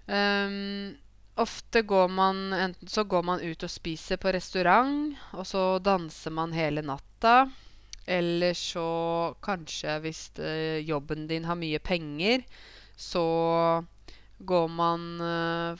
Um, 0.06 0.94
ofte 1.34 1.82
går 1.82 2.08
man 2.08 2.52
enten 2.54 2.88
så 2.88 3.02
går 3.04 3.24
man 3.26 3.42
ut 3.42 3.64
og 3.66 3.70
spiser 3.70 4.20
på 4.22 4.30
restaurant, 4.34 5.16
og 5.34 5.46
så 5.46 5.78
danser 5.82 6.34
man 6.34 6.54
hele 6.54 6.84
natta. 6.86 7.46
Eller 8.06 8.54
så 8.54 9.34
kanskje 9.42 9.98
hvis 10.04 10.28
det, 10.38 10.86
jobben 10.86 11.26
din 11.26 11.44
har 11.44 11.58
mye 11.58 11.80
penger, 11.82 12.44
så 12.96 13.24
går 14.38 14.68
man 14.68 15.20
uh, 15.20 15.78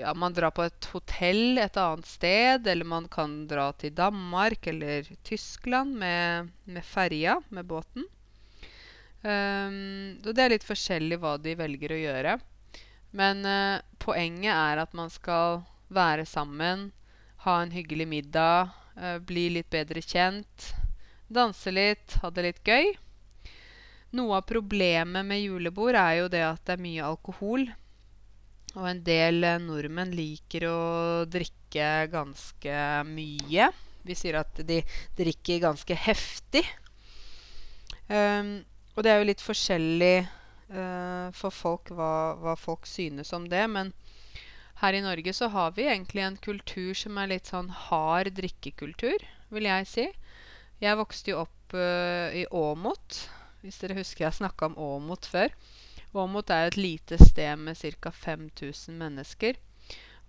Ja, 0.00 0.14
man 0.14 0.34
drar 0.34 0.50
på 0.50 0.64
et 0.66 0.88
hotell 0.92 1.58
et 1.62 1.76
annet 1.78 2.06
sted, 2.06 2.66
eller 2.66 2.84
man 2.88 3.08
kan 3.08 3.46
dra 3.48 3.70
til 3.78 3.94
Danmark 3.94 4.66
eller 4.66 5.06
Tyskland 5.22 5.94
med, 5.98 6.50
med 6.64 6.84
ferja, 6.84 7.40
med 7.48 7.66
båten. 7.66 8.06
Um, 9.22 10.18
det 10.22 10.38
er 10.38 10.52
litt 10.52 10.66
forskjellig 10.66 11.18
hva 11.22 11.36
de 11.42 11.56
velger 11.58 11.94
å 11.94 12.02
gjøre. 12.02 12.36
Men 13.16 13.46
uh, 13.46 13.82
poenget 14.02 14.52
er 14.52 14.82
at 14.82 14.92
man 14.94 15.10
skal 15.10 15.62
være 15.88 16.26
sammen, 16.26 16.90
ha 17.46 17.60
en 17.62 17.72
hyggelig 17.74 18.06
middag, 18.10 18.74
uh, 18.98 19.16
bli 19.22 19.48
litt 19.56 19.70
bedre 19.72 20.02
kjent, 20.02 20.72
danse 21.26 21.72
litt, 21.74 22.18
ha 22.22 22.30
det 22.30 22.50
litt 22.50 22.62
gøy. 22.66 22.94
Noe 24.14 24.38
av 24.38 24.46
problemet 24.46 25.26
med 25.26 25.42
julebord 25.42 25.98
er 25.98 26.20
jo 26.20 26.30
det 26.30 26.44
at 26.46 26.62
det 26.68 26.76
er 26.76 26.84
mye 26.84 27.08
alkohol. 27.08 27.66
Og 28.76 28.86
en 28.90 29.02
del 29.04 29.42
uh, 29.42 29.56
nordmenn 29.62 30.14
liker 30.14 30.68
å 30.68 30.78
drikke 31.30 32.06
ganske 32.12 32.80
mye. 33.08 33.70
Vi 34.06 34.16
sier 34.16 34.38
at 34.38 34.60
de 34.68 34.82
drikker 35.18 35.64
ganske 35.64 35.96
heftig. 35.98 36.62
Um, 38.06 38.60
og 38.94 39.02
det 39.04 39.12
er 39.12 39.18
jo 39.20 39.30
litt 39.32 39.42
forskjellig 39.42 40.16
uh, 40.22 41.32
for 41.34 41.50
folk 41.54 41.90
hva, 41.96 42.36
hva, 42.40 42.54
folk 42.60 42.86
synes 42.88 43.32
om 43.36 43.48
det. 43.50 43.64
Men 43.72 43.90
her 44.82 44.94
i 44.94 45.02
Norge 45.04 45.34
så 45.34 45.50
har 45.52 45.74
vi 45.76 45.88
egentlig 45.88 46.22
en 46.22 46.38
kultur 46.38 46.94
som 46.96 47.18
er 47.18 47.32
litt 47.34 47.50
sånn 47.50 47.72
hard 47.88 48.36
drikkekultur, 48.38 49.24
vil 49.50 49.68
jeg 49.68 49.90
si. 49.90 50.06
Jeg 50.84 51.00
vokste 51.00 51.32
jo 51.32 51.42
opp 51.46 51.74
uh, 51.74 52.30
i 52.36 52.44
Åmot. 52.52 53.24
Hvis 53.66 53.80
dere 53.82 53.96
husker 53.98 54.28
jeg 54.28 54.36
snakka 54.36 54.68
om 54.68 54.76
Åmot 54.78 55.26
før. 55.26 55.50
Åmot 56.14 56.52
er 56.54 56.68
et 56.68 56.76
lite 56.78 57.16
sted 57.18 57.58
med 57.58 57.74
ca. 57.74 58.12
5000 58.14 58.94
mennesker. 58.94 59.58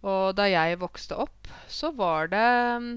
Og 0.02 0.34
da 0.40 0.48
jeg 0.50 0.80
vokste 0.82 1.20
opp, 1.22 1.50
så 1.70 1.92
var 1.94 2.32
det 2.34 2.48
um, 2.82 2.90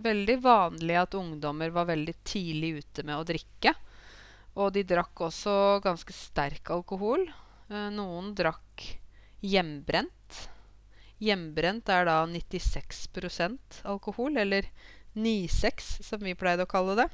veldig 0.00 0.38
vanlig 0.40 0.96
at 1.02 1.18
ungdommer 1.20 1.74
var 1.74 1.90
veldig 1.92 2.16
tidlig 2.24 2.78
ute 2.80 3.04
med 3.04 3.18
å 3.18 3.28
drikke. 3.28 3.74
Og 4.56 4.72
de 4.72 4.86
drakk 4.88 5.26
også 5.28 5.58
ganske 5.84 6.16
sterk 6.16 6.72
alkohol. 6.72 7.28
Eh, 7.68 7.90
noen 7.92 8.32
drakk 8.38 8.88
hjemmebrent. 9.44 10.42
Hjemmebrent 11.20 11.92
er 11.92 12.08
da 12.08 12.22
96% 12.24 13.82
alkohol, 13.84 14.40
eller 14.40 14.72
96 15.12 15.98
som 16.08 16.24
vi 16.24 16.38
pleide 16.38 16.64
å 16.64 16.70
kalle 16.70 16.96
det. 17.04 17.10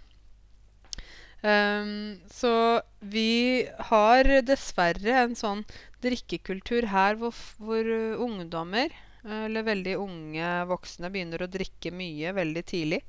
Um, 1.44 2.20
så 2.32 2.80
vi 3.04 3.66
har 3.90 4.28
dessverre 4.48 5.16
en 5.26 5.34
sånn 5.36 5.60
drikkekultur 6.04 6.88
her 6.88 7.18
hvor, 7.20 7.36
hvor 7.60 7.90
ungdommer, 8.24 8.94
eller 9.24 9.66
veldig 9.66 9.96
unge 10.00 10.48
voksne, 10.68 11.10
begynner 11.12 11.44
å 11.44 11.50
drikke 11.52 11.92
mye 11.92 12.32
veldig 12.36 12.64
tidlig. 12.68 13.02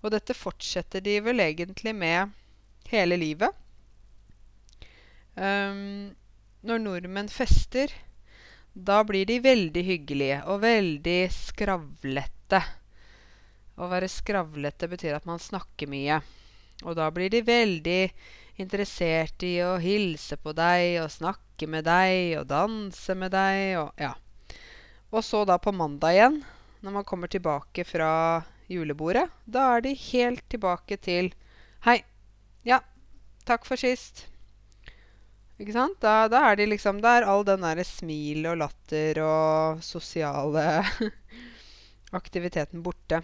Og 0.00 0.12
dette 0.12 0.36
fortsetter 0.36 1.04
de 1.04 1.18
vel 1.24 1.40
egentlig 1.44 1.92
med 1.96 2.36
hele 2.92 3.16
livet. 3.20 3.56
Um, 5.36 6.12
når 6.66 6.82
nordmenn 6.84 7.28
fester, 7.32 7.92
da 8.74 9.00
blir 9.08 9.24
de 9.28 9.38
veldig 9.44 9.84
hyggelige 9.86 10.42
og 10.52 10.60
veldig 10.64 11.20
skravlete. 11.32 12.60
Å 13.80 13.88
være 13.88 14.10
skravlete 14.12 14.88
betyr 14.92 15.16
at 15.16 15.28
man 15.28 15.40
snakker 15.40 15.88
mye. 15.90 16.20
Og 16.84 16.96
da 16.96 17.10
blir 17.12 17.32
de 17.32 17.42
veldig 17.44 18.02
interessert 18.60 19.42
i 19.46 19.56
å 19.64 19.76
hilse 19.80 20.36
på 20.40 20.54
deg 20.56 21.00
og 21.02 21.12
snakke 21.12 21.68
med 21.68 21.86
deg 21.88 22.38
og 22.40 22.48
danse 22.50 23.16
med 23.16 23.32
deg 23.34 23.76
og 23.80 24.00
ja. 24.00 24.14
Og 25.10 25.24
så 25.26 25.42
da 25.48 25.58
på 25.58 25.72
mandag 25.74 26.16
igjen, 26.16 26.40
når 26.80 26.96
man 27.00 27.06
kommer 27.08 27.28
tilbake 27.28 27.84
fra 27.84 28.12
julebordet, 28.70 29.26
da 29.44 29.74
er 29.76 29.84
de 29.84 29.94
helt 30.12 30.44
tilbake 30.52 31.00
til 31.02 31.32
Hei. 31.84 32.02
Ja, 32.68 32.82
takk 33.48 33.64
for 33.64 33.80
sist. 33.80 34.26
Ikke 35.60 35.72
sant? 35.72 35.96
Da, 36.00 36.28
da 36.28 36.42
er 36.50 36.58
de 36.60 36.66
liksom 36.68 37.00
Da 37.00 37.14
er 37.18 37.26
all 37.28 37.42
den 37.48 37.64
derre 37.64 37.84
smil 37.84 38.44
og 38.48 38.58
latter 38.60 39.20
og 39.24 39.80
sosiale 39.84 40.82
aktiviteten 42.20 42.84
borte. 42.84 43.22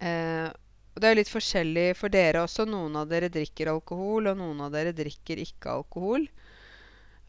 Eh, 0.00 0.48
og 0.96 1.02
det 1.04 1.08
er 1.10 1.18
litt 1.18 1.28
forskjellig 1.28 1.90
for 1.98 2.08
dere 2.08 2.40
også. 2.46 2.64
Noen 2.64 2.94
av 2.96 3.10
dere 3.10 3.28
drikker 3.28 3.68
alkohol, 3.68 4.30
og 4.30 4.38
noen 4.40 4.62
av 4.64 4.70
dere 4.72 4.94
drikker 4.96 5.42
ikke 5.42 5.74
alkohol. 5.74 6.24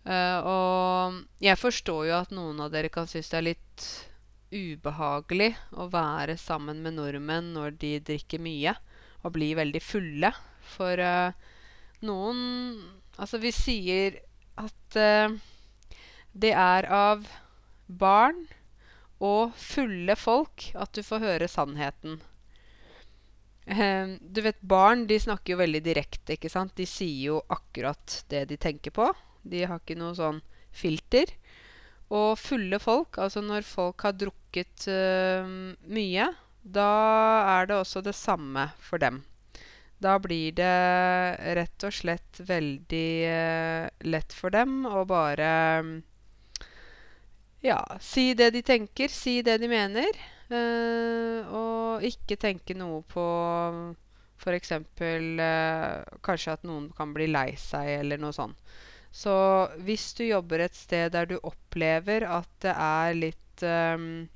Uh, 0.08 0.40
og 0.48 1.18
jeg 1.44 1.60
forstår 1.60 2.06
jo 2.08 2.14
at 2.16 2.32
noen 2.32 2.62
av 2.64 2.72
dere 2.72 2.88
kan 2.88 3.10
synes 3.12 3.28
det 3.28 3.40
er 3.42 3.46
litt 3.50 3.88
ubehagelig 4.56 5.50
å 5.76 5.90
være 5.92 6.38
sammen 6.40 6.80
med 6.80 6.96
nordmenn 6.96 7.50
når 7.58 7.76
de 7.82 7.90
drikker 8.08 8.40
mye 8.40 8.72
og 9.28 9.36
blir 9.36 9.60
veldig 9.60 9.84
fulle. 9.84 10.32
For 10.78 11.04
uh, 11.04 11.36
noen 12.08 12.40
Altså, 13.18 13.40
vi 13.42 13.50
sier 13.50 14.20
at 14.62 14.96
uh, 15.02 15.34
det 16.38 16.52
er 16.54 16.86
av 16.94 17.24
barn 17.90 18.44
og 19.18 19.56
fulle 19.58 20.14
folk 20.14 20.68
at 20.78 20.94
du 20.94 21.02
får 21.02 21.24
høre 21.24 21.48
sannheten. 21.50 22.20
Eh, 23.68 24.16
du 24.22 24.42
vet, 24.42 24.60
barn 24.62 25.06
de 25.08 25.20
snakker 25.20 25.54
jo 25.54 25.60
veldig 25.60 25.82
direkte, 25.84 26.38
ikke 26.38 26.52
sant? 26.52 26.76
De 26.80 26.88
sier 26.88 27.34
jo 27.34 27.42
akkurat 27.52 28.22
det 28.32 28.46
de 28.52 28.58
tenker 28.58 28.96
på. 28.96 29.10
De 29.44 29.66
har 29.68 29.82
ikke 29.82 29.98
noe 30.00 30.16
sånn 30.16 30.40
filter. 30.72 31.34
Og 32.08 32.38
fulle 32.40 32.80
folk, 32.80 33.20
altså 33.20 33.44
når 33.44 33.68
folk 33.68 34.06
har 34.08 34.16
drukket 34.16 34.86
uh, 34.88 35.44
mye, 35.92 36.30
da 36.64 36.92
er 37.58 37.68
det 37.68 37.82
også 37.82 38.00
det 38.06 38.16
samme 38.16 38.70
for 38.80 39.04
dem. 39.04 39.26
Da 40.00 40.16
blir 40.22 40.56
det 40.56 40.72
rett 41.58 41.84
og 41.84 41.96
slett 41.98 42.40
veldig 42.48 43.10
uh, 43.28 43.90
lett 44.08 44.32
for 44.32 44.56
dem 44.56 44.86
å 44.88 45.04
bare 45.10 45.52
ja, 47.66 47.82
si 48.00 48.32
det 48.38 48.54
de 48.56 48.64
tenker, 48.64 49.12
si 49.12 49.42
det 49.44 49.58
de 49.60 49.68
mener. 49.68 50.16
Eh, 50.54 51.48
og 51.54 52.06
ikke 52.08 52.38
tenke 52.40 52.76
noe 52.78 53.02
på 53.10 53.26
f.eks. 54.38 54.72
Uh, 55.02 56.04
kanskje 56.26 56.54
at 56.54 56.66
noen 56.68 56.92
kan 56.98 57.14
bli 57.16 57.28
lei 57.32 57.52
seg, 57.60 57.90
eller 58.02 58.22
noe 58.22 58.36
sånt. 58.36 58.60
Så 59.18 59.34
hvis 59.88 60.12
du 60.18 60.26
jobber 60.28 60.62
et 60.66 60.76
sted 60.78 61.14
der 61.16 61.30
du 61.30 61.38
opplever 61.40 62.28
at 62.30 62.50
det 62.62 62.74
er 62.74 63.16
litt 63.18 63.64
um, 63.66 64.28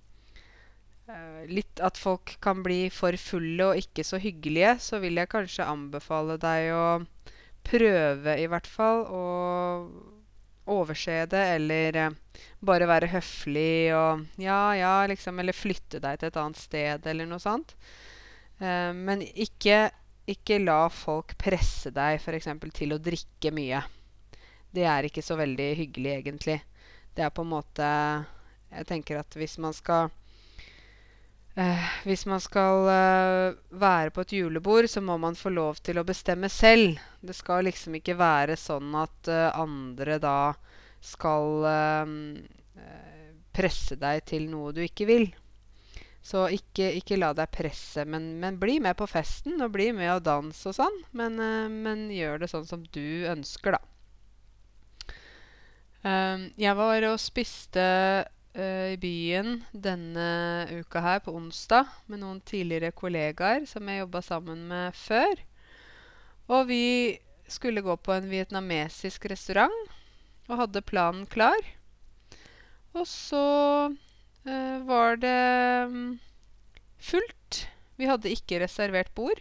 eh, 1.11 1.41
Litt 1.51 1.81
at 1.83 1.99
folk 1.99 2.37
kan 2.41 2.63
bli 2.65 2.87
for 2.93 3.17
fulle 3.19 3.67
og 3.67 3.81
ikke 3.81 4.05
så 4.07 4.17
hyggelige, 4.21 4.77
så 4.81 5.01
vil 5.03 5.19
jeg 5.19 5.29
kanskje 5.29 5.67
anbefale 5.69 6.39
deg 6.41 6.71
å 6.73 6.87
prøve 7.67 8.39
i 8.41 8.47
hvert 8.49 8.69
fall 8.69 9.03
å 9.05 9.25
overse 10.71 11.25
det, 11.31 11.41
eller 11.57 11.97
eh, 11.99 12.45
bare 12.63 12.87
være 12.89 13.11
høflig 13.11 13.93
og 13.97 14.25
Ja, 14.41 14.73
ja, 14.77 14.93
liksom 15.09 15.39
Eller 15.41 15.57
flytte 15.57 16.01
deg 16.03 16.19
til 16.19 16.31
et 16.31 16.39
annet 16.41 16.61
sted, 16.61 17.07
eller 17.07 17.29
noe 17.29 17.41
sånt. 17.41 17.75
Eh, 18.61 18.91
men 18.95 19.21
ikke, 19.21 19.89
ikke 20.29 20.61
la 20.63 20.85
folk 20.93 21.35
presse 21.41 21.91
deg 21.93 22.19
f.eks. 22.21 22.49
til 22.77 22.95
å 22.95 23.01
drikke 23.01 23.53
mye. 23.55 23.83
Det 24.71 24.85
er 24.87 25.07
ikke 25.07 25.23
så 25.25 25.35
veldig 25.39 25.69
hyggelig, 25.81 26.13
egentlig. 26.21 26.61
Det 27.15 27.25
er 27.25 27.33
på 27.35 27.43
en 27.43 27.51
måte 27.51 27.87
Jeg 28.71 28.87
tenker 28.87 29.19
at 29.19 29.35
hvis 29.35 29.57
man 29.59 29.73
skal 29.75 30.13
eh, 31.55 31.87
Hvis 32.07 32.25
man 32.29 32.41
skal 32.43 32.87
eh, 32.91 33.59
være 33.71 34.13
på 34.13 34.23
et 34.25 34.33
julebord, 34.39 34.87
så 34.89 35.01
må 35.01 35.17
man 35.21 35.37
få 35.37 35.51
lov 35.53 35.81
til 35.83 35.99
å 35.99 36.05
bestemme 36.07 36.49
selv. 36.49 36.99
Det 37.21 37.35
skal 37.37 37.65
liksom 37.67 37.97
ikke 37.99 38.17
være 38.19 38.57
sånn 38.59 38.95
at 38.99 39.31
eh, 39.31 39.49
andre 39.59 40.17
da 40.21 40.53
skal 41.01 41.67
eh, 41.67 42.15
eh, 42.77 43.29
presse 43.53 43.97
deg 43.99 44.25
til 44.29 44.49
noe 44.51 44.73
du 44.75 44.83
ikke 44.85 45.09
vil. 45.09 45.29
Så 46.21 46.45
ikke, 46.53 46.91
ikke 46.99 47.17
la 47.17 47.31
deg 47.33 47.49
presse, 47.49 48.05
men, 48.05 48.35
men, 48.39 48.59
bli 48.61 48.77
med 48.83 48.93
på 48.99 49.07
festen, 49.09 49.57
og 49.65 49.73
bli 49.73 49.89
med 49.97 50.11
og 50.19 50.25
dans 50.27 50.59
og 50.69 50.77
sånn. 50.77 50.99
Men, 51.17 51.39
eh, 51.41 51.71
men 51.71 52.05
gjør 52.13 52.43
det 52.43 52.51
sånn 52.53 52.69
som 52.69 52.85
du 52.93 53.25
ønsker, 53.31 53.77
da. 53.77 53.85
Jeg 56.01 56.73
var 56.79 57.03
og 57.11 57.19
spiste 57.21 57.81
i 58.51 58.97
byen 58.99 59.61
denne 59.71 60.25
uka 60.81 60.99
her, 60.99 61.19
på 61.23 61.31
onsdag, 61.37 61.87
med 62.11 62.19
noen 62.19 62.41
tidligere 62.43 62.91
kollegaer 62.91 63.63
som 63.69 63.87
jeg 63.87 64.01
jobba 64.01 64.21
sammen 64.25 64.65
med 64.67 64.97
før. 64.97 65.39
Og 66.51 66.67
vi 66.67 66.83
skulle 67.51 67.83
gå 67.83 67.95
på 67.95 68.15
en 68.15 68.27
vietnamesisk 68.31 69.29
restaurant 69.31 69.77
og 70.49 70.57
hadde 70.63 70.83
planen 70.83 71.27
klar. 71.31 71.59
Og 72.91 73.07
så 73.07 73.45
uh, 73.91 74.77
var 74.87 75.19
det 75.21 75.87
um, 75.87 76.19
fullt. 76.99 77.65
Vi 77.99 78.09
hadde 78.09 78.33
ikke 78.33 78.59
reservert 78.63 79.13
bord. 79.15 79.39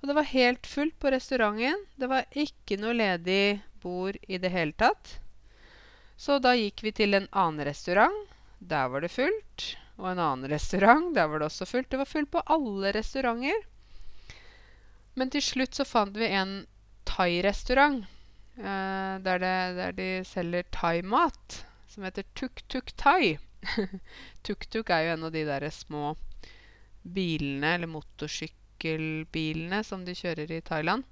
Og 0.00 0.10
det 0.10 0.16
var 0.18 0.32
helt 0.32 0.66
fullt 0.66 0.96
på 1.02 1.12
restauranten. 1.14 1.86
Det 1.98 2.10
var 2.10 2.26
ikke 2.34 2.78
noe 2.80 2.96
ledig 2.96 3.60
bord 3.82 4.18
i 4.26 4.40
det 4.42 4.50
hele 4.54 4.74
tatt. 4.78 5.18
Så 6.16 6.38
da 6.40 6.54
gikk 6.56 6.82
vi 6.82 6.92
til 6.96 7.14
en 7.14 7.28
annen 7.32 7.66
restaurant. 7.68 8.16
Der 8.58 8.88
var 8.88 9.04
det 9.04 9.12
fullt. 9.12 9.66
Og 10.00 10.10
en 10.10 10.20
annen 10.20 10.50
restaurant. 10.50 11.12
Der 11.14 11.28
var 11.28 11.40
det 11.40 11.48
også 11.50 11.68
fullt. 11.68 11.90
Det 11.90 12.00
var 12.00 12.08
fullt 12.08 12.30
på 12.32 12.44
alle 12.52 12.92
restauranter. 12.96 13.64
Men 15.16 15.32
til 15.32 15.44
slutt 15.44 15.76
så 15.76 15.84
fant 15.88 16.16
vi 16.16 16.28
en 16.28 16.58
thai-restaurant 17.08 18.04
eh, 18.58 19.14
der, 19.24 19.40
der, 19.40 19.92
de 19.96 20.08
selger 20.28 20.68
thaimat. 20.72 21.62
Som 21.88 22.04
heter 22.04 22.24
Tuk 22.34 22.64
Tuk 22.68 22.92
Thai. 22.96 23.36
Tuk 24.44 24.66
Tuk 24.72 24.92
er 24.92 25.06
jo 25.06 25.16
en 25.16 25.28
av 25.28 25.32
de 25.32 25.44
der 25.48 25.68
små 25.72 26.14
bilene, 27.06 27.76
eller 27.76 27.90
motorsykkelbilene, 27.90 29.82
som 29.84 30.04
de 30.04 30.16
kjører 30.16 30.50
i 30.52 30.64
Thailand. 30.64 31.04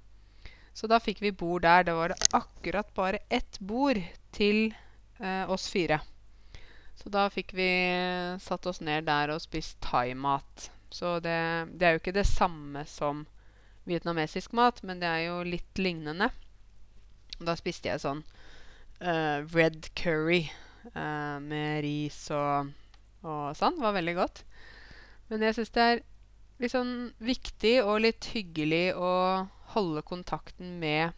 Så 0.75 0.89
da 0.91 0.99
fikk 0.99 1.21
vi 1.23 1.31
bord 1.31 1.63
der. 1.63 1.85
Da 1.87 1.95
var 1.97 2.11
det 2.11 2.33
akkurat 2.35 2.89
bare 2.97 3.23
ett 3.29 3.59
bord 3.59 4.01
til 4.35 4.73
eh, 5.19 5.49
oss 5.49 5.69
fire. 5.71 5.99
Så 6.95 7.11
da 7.11 7.27
fikk 7.29 7.53
vi 7.57 7.69
satt 8.41 8.65
oss 8.69 8.81
ned 8.81 9.07
der 9.09 9.33
og 9.33 9.43
spist 9.43 9.79
thaimat. 9.83 10.69
Så 10.89 11.19
det, 11.19 11.37
det, 11.75 11.83
er 11.85 11.95
jo 11.95 12.01
ikke 12.01 12.15
det 12.15 12.27
samme 12.29 12.85
som 12.87 13.25
vietnamesisk 13.85 14.55
mat, 14.55 14.79
men 14.83 15.01
det 15.01 15.09
er 15.09 15.25
jo 15.27 15.41
litt 15.45 15.81
lignende. 15.81 16.31
Da 17.35 17.55
spiste 17.59 17.91
jeg 17.91 18.01
sånn 18.01 18.23
uh, 19.03 19.43
red 19.51 19.91
curry 19.99 20.45
uh, 20.95 21.37
med 21.43 21.83
ris 21.83 22.21
og, 22.33 22.71
og 23.27 23.51
sånn. 23.59 23.75
Det 23.75 23.85
var 23.85 23.97
veldig 23.99 24.15
godt. 24.17 24.45
Men 25.29 25.43
jeg 25.43 25.57
syns 25.59 25.75
det 25.75 25.85
er 25.89 26.03
litt 26.63 26.71
sånn 26.71 26.95
viktig 27.19 27.75
og 27.83 28.05
litt 28.05 28.31
hyggelig 28.31 28.95
å 28.95 29.11
holde 29.75 30.05
kontakten 30.07 30.77
med 30.79 31.11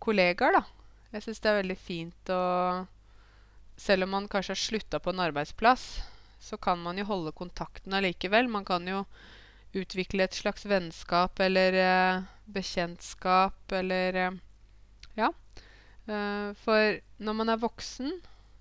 kollegaer, 0.00 0.56
da. 0.56 0.64
Jeg 1.12 1.24
syns 1.26 1.42
det 1.42 1.50
er 1.50 1.60
veldig 1.60 1.78
fint 1.80 2.32
å 2.32 2.42
selv 3.76 4.06
om 4.06 4.14
man 4.16 4.28
kanskje 4.28 4.54
har 4.54 4.60
slutta 4.60 5.00
på 5.00 5.12
en 5.12 5.22
arbeidsplass, 5.26 5.86
så 6.40 6.56
kan 6.56 6.80
man 6.82 6.98
jo 6.98 7.04
holde 7.08 7.32
kontakten 7.36 7.94
allikevel. 7.96 8.48
Man 8.48 8.64
kan 8.64 8.86
jo 8.88 9.04
utvikle 9.76 10.24
et 10.24 10.36
slags 10.36 10.64
vennskap 10.68 11.40
eller 11.40 11.76
eh, 11.80 12.22
bekjentskap 12.46 13.72
eller 13.72 14.20
eh, 14.22 14.38
Ja. 15.16 15.32
Eh, 16.06 16.52
for 16.62 17.00
når 17.18 17.34
man 17.34 17.48
er 17.52 17.60
voksen, 17.60 18.12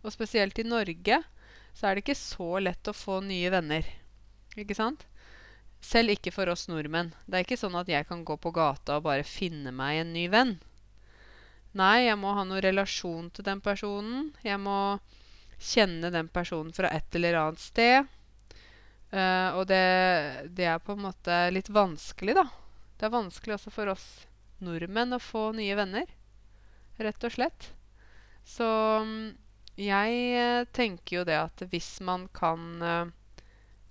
og 0.06 0.13
spesielt 0.13 0.60
i 0.60 0.67
Norge, 0.67 1.21
så 1.73 1.88
er 1.88 1.95
det 1.95 2.06
ikke 2.06 2.17
så 2.17 2.60
lett 2.62 2.88
å 2.88 2.95
få 2.95 3.19
nye 3.25 3.49
venner. 3.51 3.88
Ikke 4.56 4.78
sant? 4.78 5.04
Selv 5.84 6.15
ikke 6.15 6.34
for 6.34 6.49
oss 6.49 6.67
nordmenn. 6.69 7.12
Det 7.25 7.38
er 7.38 7.45
ikke 7.45 7.60
sånn 7.60 7.75
at 7.78 7.89
jeg 7.91 8.08
kan 8.10 8.23
gå 8.25 8.38
på 8.41 8.54
gata 8.56 8.99
og 8.99 9.08
bare 9.10 9.25
finne 9.28 9.73
meg 9.75 10.01
en 10.01 10.13
ny 10.15 10.28
venn. 10.32 10.56
Nei, 11.76 12.06
jeg 12.08 12.16
må 12.20 12.32
ha 12.38 12.46
noen 12.48 12.64
relasjon 12.64 13.28
til 13.36 13.46
den 13.48 13.60
personen. 13.64 14.30
Jeg 14.46 14.62
må 14.64 14.98
kjenne 15.60 16.12
den 16.14 16.30
personen 16.32 16.72
fra 16.76 16.92
et 16.96 17.18
eller 17.18 17.36
annet 17.42 17.64
sted. 17.64 18.12
Uh, 19.12 19.60
og 19.60 19.66
det, 19.70 19.84
det, 20.56 20.70
er 20.72 20.80
på 20.84 20.96
en 20.96 21.04
måte 21.06 21.40
litt 21.52 21.72
vanskelig, 21.72 22.38
da. 22.38 22.46
Det 22.96 23.08
er 23.08 23.16
vanskelig 23.16 23.58
også 23.58 23.74
for 23.76 23.92
oss 23.92 24.06
nordmenn 24.64 25.16
å 25.16 25.22
få 25.22 25.50
nye 25.56 25.76
venner. 25.76 26.08
Rett 26.96 27.28
og 27.28 27.36
slett. 27.36 27.70
Så 28.48 28.66
um, 29.04 29.34
jeg 29.76 30.16
uh, 30.40 30.64
tenker 30.76 31.20
jo 31.20 31.28
det 31.28 31.38
at 31.42 31.68
hvis 31.72 31.98
man 32.08 32.30
kan 32.36 32.66
uh, 32.80 33.12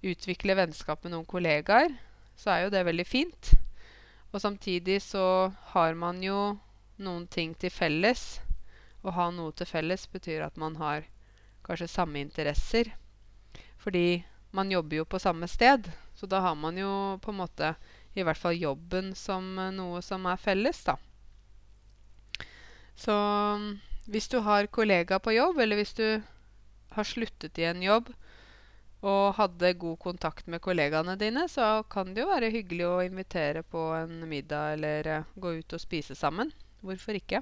utvikle 0.04 0.56
vennskap 0.56 1.04
med 1.04 1.12
noen 1.12 1.28
kollegaer, 1.28 1.92
så 2.36 2.54
er 2.54 2.64
jo 2.64 2.74
det 2.74 2.86
veldig 2.88 3.06
fint. 3.08 3.52
Og 4.32 4.40
samtidig 4.40 5.02
så 5.04 5.52
har 5.76 6.00
man 6.00 6.24
jo 6.24 6.54
noen 6.96 7.26
ting 7.26 7.54
til 7.58 7.72
felles. 7.72 8.40
Å 9.04 9.12
ha 9.14 9.30
noe 9.34 9.52
til 9.56 9.68
felles 9.68 10.06
betyr 10.10 10.44
at 10.46 10.56
man 10.60 10.76
har 10.80 11.08
kanskje 11.66 11.90
samme 11.90 12.20
interesser. 12.22 12.94
Fordi 13.80 14.24
man 14.54 14.70
jobber 14.70 15.02
jo 15.02 15.04
på 15.04 15.18
samme 15.18 15.48
sted. 15.50 15.90
Så 16.14 16.26
da 16.30 16.40
har 16.40 16.54
man 16.54 16.78
jo 16.78 17.18
på 17.22 17.34
en 17.34 17.40
måte 17.42 17.74
i 18.14 18.22
hvert 18.22 18.38
fall 18.38 18.54
jobben 18.54 19.14
som 19.18 19.56
noe 19.74 20.02
som 20.02 20.26
er 20.30 20.38
felles, 20.38 20.84
da. 20.86 20.94
Så 22.94 23.14
hvis 24.06 24.28
du 24.30 24.38
har 24.46 24.70
kollega 24.70 25.18
på 25.18 25.34
jobb, 25.34 25.58
eller 25.58 25.80
hvis 25.80 25.96
du 25.98 26.06
har 26.94 27.08
sluttet 27.08 27.58
i 27.58 27.66
en 27.66 27.82
jobb 27.82 28.12
og 29.04 29.34
hadde 29.36 29.74
god 29.76 29.98
kontakt 30.00 30.46
med 30.48 30.62
kollegaene 30.64 31.16
dine, 31.20 31.48
så 31.50 31.82
kan 31.90 32.14
det 32.14 32.22
jo 32.22 32.30
være 32.30 32.52
hyggelig 32.54 32.86
å 32.88 33.02
invitere 33.04 33.64
på 33.66 33.82
en 33.98 34.22
middag 34.30 34.78
eller 34.78 35.10
uh, 35.10 35.26
gå 35.34 35.58
ut 35.58 35.76
og 35.76 35.82
spise 35.82 36.16
sammen. 36.16 36.54
Hvorfor 36.84 37.16
ikke? 37.16 37.40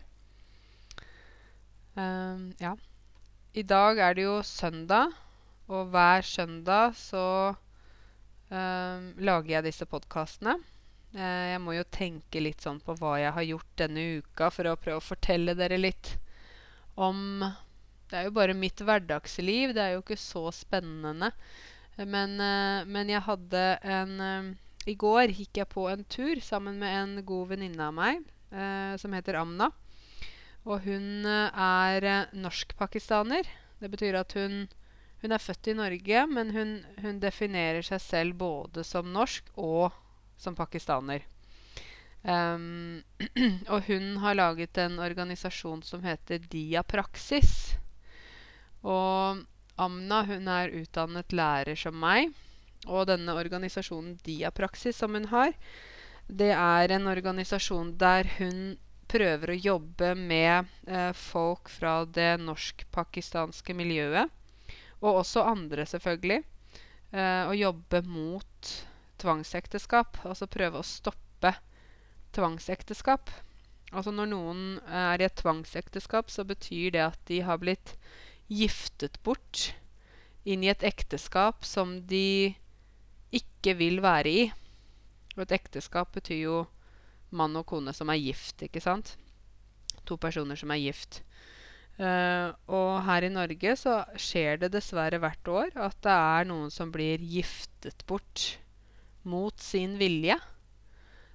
Um, 1.98 2.52
ja. 2.62 2.76
I 3.52 3.64
dag 3.68 3.98
er 4.00 4.14
det 4.16 4.24
jo 4.24 4.38
søndag, 4.46 5.12
og 5.68 5.90
hver 5.92 6.22
søndag 6.24 6.94
så 6.96 7.24
um, 8.48 9.08
lager 9.18 9.50
jeg 9.56 9.66
disse 9.66 9.88
podkastene. 9.90 10.54
Uh, 11.12 11.50
jeg 11.52 11.60
må 11.60 11.74
jo 11.76 11.84
tenke 11.92 12.40
litt 12.40 12.64
sånn 12.64 12.80
på 12.80 12.96
hva 13.00 13.18
jeg 13.20 13.34
har 13.36 13.48
gjort 13.50 13.74
denne 13.82 14.06
uka, 14.22 14.48
for 14.54 14.70
å 14.70 14.78
prøve 14.80 15.02
å 15.02 15.04
fortelle 15.04 15.56
dere 15.58 15.80
litt 15.80 16.14
om 16.94 17.42
det 18.12 18.20
er 18.20 18.26
jo 18.28 18.34
bare 18.36 18.56
mitt 18.56 18.80
hverdagsliv. 18.84 19.72
Det 19.72 19.82
er 19.82 19.94
jo 19.96 20.02
ikke 20.02 20.20
så 20.20 20.50
spennende. 20.52 21.32
Men, 21.96 22.36
uh, 22.40 22.84
men 22.88 23.10
jeg 23.10 23.24
hadde 23.26 23.64
en 23.84 24.12
uh, 24.20 24.52
I 24.88 24.94
går 24.98 25.32
gikk 25.32 25.60
jeg 25.62 25.70
på 25.72 25.86
en 25.90 26.04
tur 26.10 26.40
sammen 26.44 26.78
med 26.80 26.92
en 26.92 27.26
god 27.26 27.52
venninne 27.52 27.84
av 27.86 27.92
meg 27.94 28.16
eh, 28.18 28.41
som 29.00 29.14
heter 29.16 29.38
Amna. 29.40 29.70
Og 30.68 30.84
hun 30.84 31.26
er 31.26 32.06
norsk-pakistaner. 32.36 33.48
Det 33.82 33.90
betyr 33.90 34.20
at 34.20 34.34
hun, 34.38 34.68
hun, 35.22 35.32
er 35.32 35.42
født 35.42 35.72
i 35.72 35.74
Norge, 35.74 36.26
men 36.30 36.52
hun, 36.54 36.74
hun, 37.02 37.18
definerer 37.22 37.82
seg 37.82 38.02
selv 38.04 38.38
både 38.38 38.84
som 38.86 39.10
norsk 39.10 39.48
og 39.58 39.90
som 40.38 40.54
pakistaner. 40.58 41.24
Um, 42.22 43.02
og 43.72 43.88
hun 43.88 44.20
har 44.22 44.38
laget 44.38 44.78
en 44.78 45.00
organisasjon 45.02 45.82
som 45.82 46.04
heter 46.06 46.44
Diapraksis. 46.52 47.74
Og 48.86 49.42
Amna 49.82 50.22
hun 50.28 50.46
er 50.50 50.74
utdannet 50.78 51.34
lærer 51.34 51.78
som 51.78 51.98
meg. 51.98 52.30
Og 52.86 53.06
denne 53.10 53.34
organisasjonen 53.38 54.16
Diapraksis 54.26 54.98
som 54.98 55.14
hun 55.14 55.28
har, 55.30 55.54
det 56.28 56.52
er 56.54 56.94
en 56.94 57.08
organisasjon 57.10 57.96
der 58.00 58.28
hun 58.38 58.76
prøver 59.12 59.52
å 59.52 59.58
jobbe 59.58 60.14
med 60.16 60.70
eh, 60.88 61.10
folk 61.16 61.68
fra 61.72 62.02
det 62.08 62.38
norsk-pakistanske 62.40 63.76
miljøet. 63.76 64.30
Og 65.02 65.22
også 65.24 65.44
andre, 65.44 65.84
selvfølgelig. 65.88 66.40
Eh, 67.12 67.44
å 67.50 67.52
jobbe 67.56 68.02
mot 68.08 68.72
tvangsekteskap. 69.20 70.22
Altså 70.24 70.48
prøve 70.50 70.80
å 70.80 70.86
stoppe 70.86 71.54
tvangsekteskap. 72.32 73.30
Altså 73.92 74.14
når 74.14 74.30
noen 74.30 74.64
er 74.88 75.20
i 75.20 75.28
et 75.28 75.36
tvangsekteskap, 75.36 76.32
så 76.32 76.46
betyr 76.48 76.94
det 76.94 77.04
at 77.10 77.20
de 77.28 77.42
har 77.44 77.60
blitt 77.60 77.96
giftet 78.48 79.18
bort 79.24 79.72
inn 80.48 80.64
i 80.64 80.70
et 80.72 80.82
ekteskap 80.86 81.66
som 81.68 81.98
de 82.08 82.54
ikke 83.32 83.76
vil 83.78 84.00
være 84.04 84.32
i. 84.32 84.42
Og 85.36 85.44
et 85.44 85.56
ekteskap 85.56 86.12
betyr 86.14 86.40
jo 86.44 86.56
mann 87.32 87.56
og 87.56 87.66
kone 87.70 87.94
som 87.96 88.10
er 88.12 88.20
gift, 88.20 88.64
ikke 88.64 88.82
sant? 88.84 89.14
To 90.08 90.18
personer 90.20 90.58
som 90.58 90.72
er 90.74 90.82
gift. 90.82 91.22
Uh, 92.00 92.52
og 92.72 93.02
her 93.06 93.26
i 93.26 93.32
Norge 93.32 93.74
så 93.76 93.98
skjer 94.16 94.62
det 94.62 94.72
dessverre 94.72 95.20
hvert 95.20 95.48
år 95.52 95.74
at 95.76 95.98
det 96.04 96.12
er 96.12 96.48
noen 96.48 96.72
som 96.72 96.88
blir 96.92 97.20
giftet 97.20 98.04
bort 98.08 98.56
mot 99.28 99.54
sin 99.60 99.98
vilje. 100.00 100.38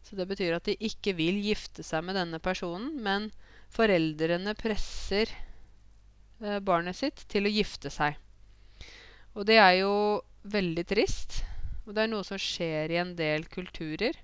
Så 0.03 0.17
det 0.17 0.27
betyr 0.29 0.57
at 0.57 0.65
de 0.65 0.77
ikke 0.87 1.13
vil 1.17 1.37
gifte 1.43 1.85
seg 1.85 2.05
med 2.07 2.17
denne 2.17 2.39
personen, 2.43 2.95
men 3.03 3.29
foreldrene 3.73 4.55
presser 4.57 5.29
uh, 6.41 6.57
barnet 6.59 6.97
sitt 6.97 7.25
til 7.29 7.47
å 7.47 7.53
gifte 7.53 7.93
seg. 7.93 8.17
Og 9.37 9.45
det 9.45 9.59
er 9.61 9.83
jo 9.83 9.93
veldig 10.49 10.87
trist. 10.89 11.43
Og 11.87 11.95
det 11.95 12.03
er 12.03 12.11
noe 12.11 12.25
som 12.27 12.39
skjer 12.39 12.91
i 12.91 12.99
en 12.99 13.13
del 13.15 13.45
kulturer. 13.47 14.17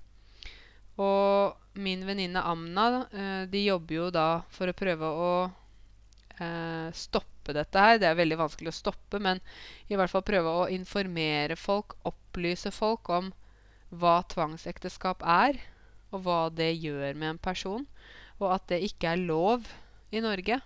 Og 1.00 1.56
min 1.80 2.04
venninne 2.06 2.42
Amna, 2.44 3.06
eh, 3.10 3.44
de 3.50 3.64
jobber 3.64 3.94
jo 3.96 4.10
da 4.14 4.28
for 4.52 4.68
å 4.68 4.76
prøve 4.76 5.08
å 5.08 5.30
eh, 6.38 6.90
stoppe 6.92 7.56
dette 7.56 7.80
her. 7.80 7.96
Det 7.98 8.10
er 8.10 8.20
veldig 8.20 8.38
vanskelig 8.38 8.70
å 8.70 8.76
stoppe, 8.76 9.18
men 9.18 9.40
i 9.88 9.96
hvert 9.96 10.12
fall 10.12 10.26
prøve 10.26 10.52
å 10.52 10.68
informere 10.68 11.56
folk, 11.56 11.96
opplyse 12.04 12.70
folk 12.70 13.08
om 13.08 13.32
hva 13.90 14.20
tvangsekteskap 14.28 15.24
er, 15.24 15.58
og 16.12 16.26
hva 16.26 16.40
det 16.52 16.70
gjør 16.76 17.16
med 17.16 17.32
en 17.32 17.42
person, 17.42 17.88
og 18.38 18.54
at 18.54 18.68
det 18.70 18.84
ikke 18.86 19.14
er 19.14 19.24
lov 19.24 19.66
i 20.14 20.22
Norge. 20.22 20.60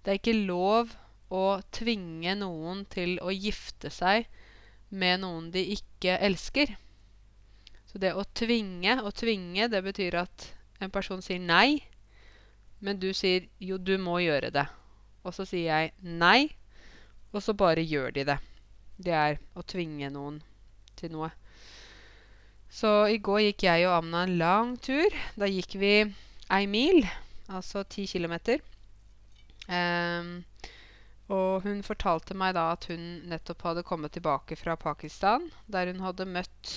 Det 0.00 0.12
er 0.12 0.20
ikke 0.20 0.38
lov 0.46 0.94
å 1.30 1.60
tvinge 1.74 2.38
noen 2.38 2.86
til 2.90 3.18
å 3.20 3.34
gifte 3.34 3.90
seg 3.92 4.30
med 4.90 5.22
noen 5.22 5.50
de 5.54 5.62
ikke 5.76 6.18
elsker. 6.18 6.74
Så 7.90 7.98
det 7.98 8.12
å 8.14 8.22
tvinge 8.34 9.00
Å 9.02 9.10
tvinge, 9.10 9.66
det 9.70 9.82
betyr 9.82 10.20
at 10.22 10.50
en 10.80 10.92
person 10.92 11.22
sier 11.22 11.40
nei, 11.42 11.82
men 12.80 13.00
du 13.00 13.10
sier 13.14 13.48
jo, 13.58 13.76
du 13.76 13.96
må 14.00 14.20
gjøre 14.22 14.52
det. 14.54 14.64
Og 15.26 15.34
så 15.36 15.44
sier 15.44 15.68
jeg 15.68 15.92
nei, 16.00 16.48
og 17.34 17.42
så 17.44 17.52
bare 17.54 17.84
gjør 17.84 18.14
de 18.16 18.24
det. 18.30 18.38
Det 18.96 19.12
er 19.16 19.36
å 19.56 19.64
tvinge 19.66 20.08
noen 20.12 20.40
til 20.96 21.12
noe. 21.12 21.30
Så 22.70 23.10
i 23.10 23.18
går 23.18 23.42
gikk 23.48 23.66
jeg 23.66 23.86
og 23.88 23.96
Amna 23.98 24.24
en 24.24 24.36
lang 24.38 24.76
tur. 24.78 25.10
Da 25.36 25.48
gikk 25.50 25.74
vi 25.80 25.94
ei 26.50 26.66
mil, 26.70 27.02
altså 27.50 27.82
ti 27.84 28.06
kilometer. 28.08 28.62
Um, 29.66 30.40
og 31.30 31.62
hun 31.62 31.82
fortalte 31.86 32.34
meg 32.34 32.56
da 32.56 32.72
at 32.74 32.88
hun 32.90 33.04
nettopp 33.30 33.62
hadde 33.68 33.86
kommet 33.86 34.14
tilbake 34.16 34.58
fra 34.58 34.74
Pakistan, 34.80 35.46
der 35.70 35.92
hun 35.92 36.02
hadde 36.02 36.26
møtt 36.26 36.72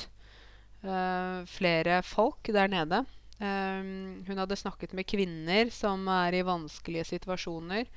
uh, 0.85 1.41
flere 1.49 2.01
folk 2.05 2.51
der 2.53 2.69
nede. 2.69 3.03
Um, 3.41 4.21
hun 4.27 4.37
hadde 4.37 4.59
snakket 4.59 4.93
med 4.93 5.09
kvinner 5.09 5.71
som 5.73 6.05
er 6.11 6.37
i 6.37 6.43
vanskelige 6.45 7.07
situasjoner. 7.15 7.89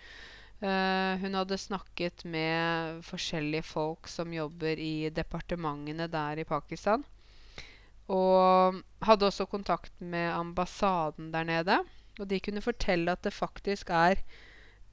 Uh, 0.62 1.20
hun 1.20 1.36
hadde 1.36 1.60
snakket 1.60 2.24
med 2.24 3.04
forskjellige 3.04 3.66
folk 3.68 4.08
som 4.08 4.32
jobber 4.32 4.80
i 4.80 5.10
departementene 5.12 6.08
der 6.08 6.40
i 6.40 6.48
Pakistan. 6.48 7.04
Og 8.08 8.80
hadde 9.04 9.28
også 9.28 9.44
kontakt 9.50 9.92
med 10.00 10.30
ambassaden 10.32 11.28
der 11.34 11.44
nede. 11.44 11.78
Og 12.16 12.30
de 12.30 12.40
kunne 12.40 12.64
fortelle 12.64 13.12
at 13.12 13.24
det 13.26 13.34
faktisk 13.36 13.90
er 13.92 14.22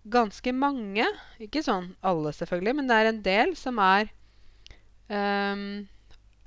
ganske 0.04 0.52
mange, 0.56 1.06
ikke 1.42 1.64
sånn 1.64 1.94
alle 2.04 2.34
selvfølgelig, 2.36 2.76
men 2.80 2.90
det 2.90 2.98
er 3.00 3.10
en 3.10 3.22
del 3.26 3.56
som 3.60 3.80
er 3.84 4.10
um, 5.08 5.86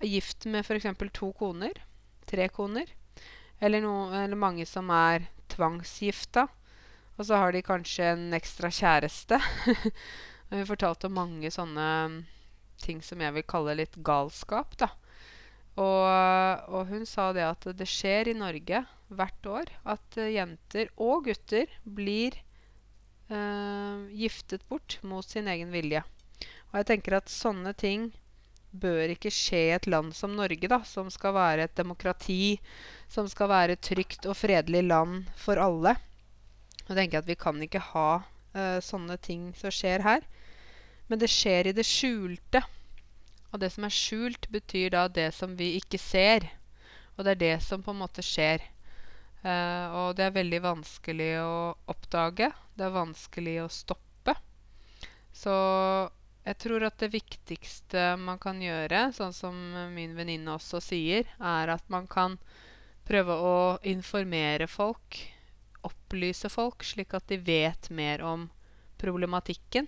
gift 0.05 0.47
med 0.51 0.67
f.eks. 0.67 0.89
to 1.17 1.33
koner, 1.39 1.81
tre 2.29 2.49
koner. 2.53 2.91
Eller, 3.61 3.81
no, 3.81 4.11
eller, 4.13 4.37
mange 4.37 4.67
som 4.69 4.91
er 4.93 5.31
tvangsgifta. 5.53 6.47
Og 7.17 7.25
så 7.25 7.39
har 7.41 7.55
de 7.55 7.65
kanskje 7.65 8.11
en 8.13 8.37
ekstra 8.37 8.69
kjæreste. 8.69 9.39
Vi 10.51 10.59
har 10.61 10.69
fortalt 10.69 11.07
om 11.09 11.17
mange 11.17 11.51
sånne 11.51 11.89
ting 12.83 13.01
som 13.03 13.23
jeg 13.25 13.33
vil 13.33 13.45
kalle 13.49 13.73
litt 13.81 13.97
galskap. 14.05 14.77
da. 14.79 14.91
Og, 15.81 16.05
og, 16.69 16.93
hun 16.93 17.07
sa 17.09 17.31
det 17.35 17.43
at 17.49 17.65
det 17.77 17.89
skjer 17.89 18.31
i 18.31 18.37
Norge 18.37 18.85
hvert 19.09 19.49
år 19.49 19.73
at 19.89 20.19
jenter 20.21 20.93
og 21.01 21.27
gutter 21.27 21.73
blir 21.83 22.37
giftet 23.27 24.63
bort 24.71 25.01
mot 25.03 25.27
sin 25.27 25.49
egen 25.51 25.73
vilje. 25.75 26.05
Og 26.71 26.79
jeg 26.79 26.87
tenker 26.91 27.17
at 27.19 27.33
sånne 27.33 27.73
ting 27.75 28.11
bør 28.77 29.13
ikke 29.15 29.33
skje 29.33 29.61
i 29.69 29.75
et 29.77 29.89
land 29.89 30.13
som 30.17 30.35
Norge, 30.37 30.69
da, 30.69 30.81
som 30.85 31.09
skal 31.13 31.35
være 31.37 31.67
et 31.67 31.77
demokrati, 31.79 32.59
som 33.09 33.29
skal 33.31 33.51
være 33.51 33.77
et 33.77 33.85
trygt 33.85 34.29
og 34.29 34.37
fredelig 34.37 34.85
land 34.87 35.31
for 35.41 35.61
alle. 35.63 35.97
Og 36.85 36.93
Jeg 36.93 36.99
tenker 37.01 37.23
at 37.23 37.31
vi 37.31 37.39
kan 37.39 37.63
ikke 37.63 37.83
ha 37.93 38.11
uh, 38.21 38.79
sånne 38.85 39.17
ting 39.23 39.51
som 39.59 39.73
skjer 39.75 40.05
her. 40.07 40.27
Men 41.09 41.23
det 41.23 41.31
skjer 41.31 41.71
i 41.71 41.75
det 41.75 41.87
skjulte. 41.87 42.63
Og 43.53 43.63
det 43.63 43.73
som 43.73 43.87
er 43.87 43.95
skjult, 43.95 44.49
betyr 44.53 44.93
da 44.95 45.07
det 45.09 45.31
som 45.35 45.55
vi 45.59 45.77
ikke 45.81 46.01
ser. 46.03 46.49
Og 47.17 47.25
det 47.25 47.37
er 47.37 47.43
det 47.43 47.57
som 47.65 47.83
på 47.83 47.95
en 47.95 48.03
måte 48.03 48.25
skjer. 48.27 48.63
Uh, 49.47 49.87
og 49.95 50.17
det 50.19 50.27
er 50.27 50.35
veldig 50.35 50.59
vanskelig 50.65 51.33
å 51.39 51.57
oppdage. 51.93 52.51
Det 52.75 52.87
er 52.87 52.95
vanskelig 52.97 53.61
å 53.63 53.71
stoppe. 53.71 54.35
Så 55.31 55.55
jeg 56.47 56.59
tror 56.63 56.87
at 56.89 56.99
det 57.03 57.13
viktigste 57.15 58.09
man 58.19 58.41
kan 58.43 58.59
gjøre, 58.63 59.11
sånn 59.15 59.35
som 59.37 59.55
min 59.95 60.17
venninne 60.19 60.57
også 60.57 60.81
sier, 60.83 61.31
er 61.39 61.73
at 61.75 61.87
man 61.93 62.09
kan 62.11 62.39
prøve 63.07 63.39
å 63.39 63.57
informere 63.87 64.67
folk, 64.71 65.21
opplyse 65.87 66.51
folk, 66.51 66.83
slik 66.83 67.15
at 67.15 67.27
de 67.31 67.39
vet 67.39 67.91
mer 67.95 68.25
om 68.27 68.49
problematikken. 68.99 69.87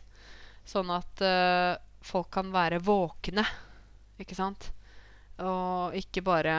Sånn 0.68 0.90
at 0.94 1.22
uh, 1.24 1.74
folk 2.04 2.30
kan 2.34 2.52
være 2.54 2.82
våkne, 2.84 3.42
ikke 4.22 4.38
sant? 4.38 4.70
Og 5.42 5.94
ikke 5.98 6.22
bare 6.26 6.58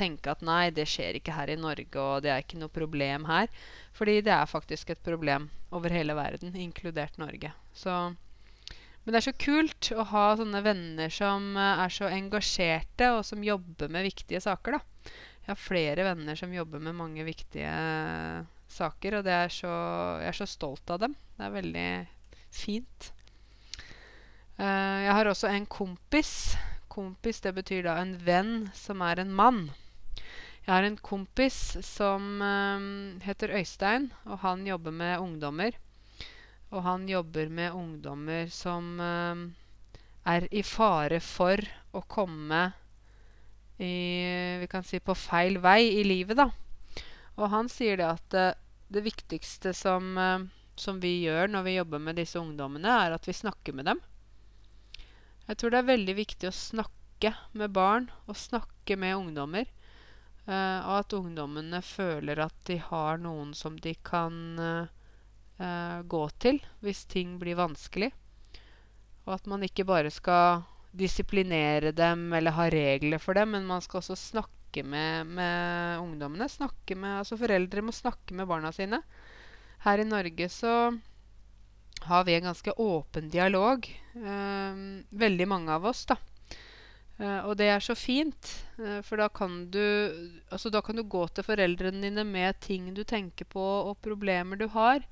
tenke 0.00 0.32
at 0.32 0.42
nei, 0.46 0.72
det 0.74 0.88
skjer 0.88 1.18
ikke 1.18 1.36
her 1.36 1.52
i 1.52 1.58
Norge, 1.60 2.00
og 2.00 2.24
det 2.24 2.32
er 2.32 2.44
ikke 2.44 2.60
noe 2.60 2.72
problem 2.72 3.28
her. 3.28 3.52
Fordi 3.96 4.18
det 4.26 4.34
er 4.34 4.50
faktisk 4.50 4.92
et 4.94 5.02
problem 5.06 5.50
over 5.76 5.92
hele 5.94 6.16
verden, 6.18 6.56
inkludert 6.56 7.20
Norge. 7.20 7.52
Så, 7.76 7.96
men 9.04 9.12
det 9.12 9.20
er 9.20 9.28
så 9.28 9.36
kult 9.36 9.90
å 9.94 10.06
ha 10.12 10.26
sånne 10.40 10.62
venner 10.66 11.12
som 11.14 11.52
eh, 11.56 11.84
er 11.84 11.94
så 11.94 12.10
engasjerte, 12.10 13.12
og 13.16 13.24
som 13.28 13.44
jobber 13.44 13.92
med 13.92 14.08
viktige 14.08 14.42
saker, 14.44 14.78
da. 14.78 15.12
Jeg 15.40 15.54
har 15.54 15.58
flere 15.58 16.04
venner 16.06 16.36
som 16.38 16.52
jobber 16.54 16.82
med 16.84 16.98
mange 16.98 17.24
viktige 17.26 17.70
saker, 18.70 19.18
og 19.18 19.30
så, 19.50 19.70
jeg 20.20 20.30
er 20.30 20.36
så 20.36 20.46
stolt 20.46 20.92
av 20.92 21.00
dem. 21.02 21.16
Det 21.36 21.46
er 21.46 21.54
veldig 21.56 21.88
fint. 22.54 23.12
Uh, 24.60 25.00
jeg 25.06 25.14
har 25.16 25.30
også 25.30 25.48
en 25.50 25.66
kompis. 25.66 26.34
Kompis, 26.92 27.40
det 27.40 27.54
betyr 27.56 27.86
da 27.88 27.96
en 28.02 28.14
venn 28.26 28.68
som 28.76 29.00
er 29.06 29.22
en 29.22 29.32
mann. 29.32 29.62
Jeg 30.70 30.76
har 30.76 30.86
en 30.86 31.00
kompis 31.02 31.56
som 31.82 32.26
uh, 32.38 32.82
heter 33.24 33.50
Øystein, 33.58 34.04
og 34.22 34.38
han 34.44 34.60
jobber 34.62 34.92
med 34.94 35.18
ungdommer. 35.18 35.74
Og 36.70 36.84
han 36.84 37.08
jobber 37.10 37.48
med 37.50 37.74
ungdommer 37.74 38.46
som 38.54 39.00
uh, 39.02 39.40
er 40.30 40.46
i 40.54 40.62
fare 40.62 41.18
for 41.26 41.58
å 41.90 42.04
komme 42.06 42.60
i, 43.82 43.90
vi 44.62 44.68
kan 44.70 44.86
si 44.86 45.00
på 45.02 45.16
feil 45.18 45.58
vei 45.58 45.88
i 45.96 46.06
livet, 46.06 46.38
da. 46.38 46.46
Og 47.34 47.50
han 47.50 47.66
sier 47.72 47.98
det 47.98 48.06
at 48.06 48.38
det 48.94 49.02
viktigste 49.02 49.74
som, 49.74 50.14
som 50.78 51.02
vi 51.02 51.16
gjør 51.24 51.50
når 51.50 51.66
vi 51.66 51.76
jobber 51.80 52.06
med 52.06 52.20
disse 52.22 52.38
ungdommene, 52.38 52.94
er 53.08 53.18
at 53.18 53.26
vi 53.26 53.34
snakker 53.34 53.74
med 53.74 53.90
dem. 53.90 54.04
Jeg 55.50 55.58
tror 55.58 55.74
det 55.74 55.82
er 55.82 55.90
veldig 55.90 56.18
viktig 56.22 56.52
å 56.52 56.54
snakke 56.54 57.34
med 57.58 57.74
barn 57.74 58.10
og 58.30 58.38
snakke 58.38 58.94
med 58.94 59.18
ungdommer. 59.18 59.66
Uh, 60.48 60.80
og 60.88 60.94
at 61.02 61.14
ungdommene 61.14 61.82
føler 61.84 62.40
at 62.42 62.56
de 62.66 62.78
har 62.82 63.20
noen 63.22 63.52
som 63.54 63.76
de 63.78 63.92
kan 64.06 64.34
uh, 64.58 66.00
gå 66.02 66.22
til 66.40 66.58
hvis 66.84 67.04
ting 67.10 67.36
blir 67.40 67.58
vanskelig. 67.60 68.10
Og 69.26 69.34
at 69.36 69.50
man 69.50 69.62
ikke 69.66 69.86
bare 69.86 70.10
skal 70.10 70.64
disiplinere 70.96 71.92
dem 71.94 72.32
eller 72.34 72.56
ha 72.56 72.66
regler 72.72 73.20
for 73.22 73.38
dem, 73.38 73.52
men 73.54 73.68
man 73.68 73.84
skal 73.84 74.00
også 74.00 74.16
snakke 74.18 74.82
med, 74.82 75.28
med 75.28 76.00
ungdommene. 76.02 76.48
Snakke 76.50 76.96
med, 76.96 77.20
altså 77.20 77.38
Foreldre 77.38 77.84
må 77.84 77.94
snakke 77.94 78.34
med 78.34 78.48
barna 78.50 78.72
sine. 78.74 79.02
Her 79.84 80.02
i 80.02 80.08
Norge 80.08 80.48
så 80.52 80.74
har 82.08 82.24
vi 82.24 82.34
en 82.34 82.48
ganske 82.48 82.74
åpen 82.80 83.30
dialog. 83.30 83.86
Uh, 84.16 85.04
veldig 85.10 85.46
mange 85.48 85.76
av 85.76 85.86
oss, 85.92 86.06
da. 86.08 86.16
Uh, 87.20 87.50
og 87.50 87.58
det 87.60 87.66
er 87.68 87.82
så 87.84 87.92
fint, 87.98 88.50
uh, 88.80 89.00
for 89.04 89.20
da 89.20 89.26
kan, 89.28 89.66
du, 89.68 89.82
altså, 90.48 90.70
da 90.72 90.80
kan 90.80 90.96
du 90.96 91.04
gå 91.04 91.26
til 91.28 91.44
foreldrene 91.44 92.00
dine 92.06 92.24
med 92.24 92.56
ting 92.64 92.86
du 92.96 93.02
tenker 93.04 93.44
på, 93.44 93.60
og 93.60 93.98
problemer 94.00 94.56
du 94.56 94.70
har, 94.72 95.04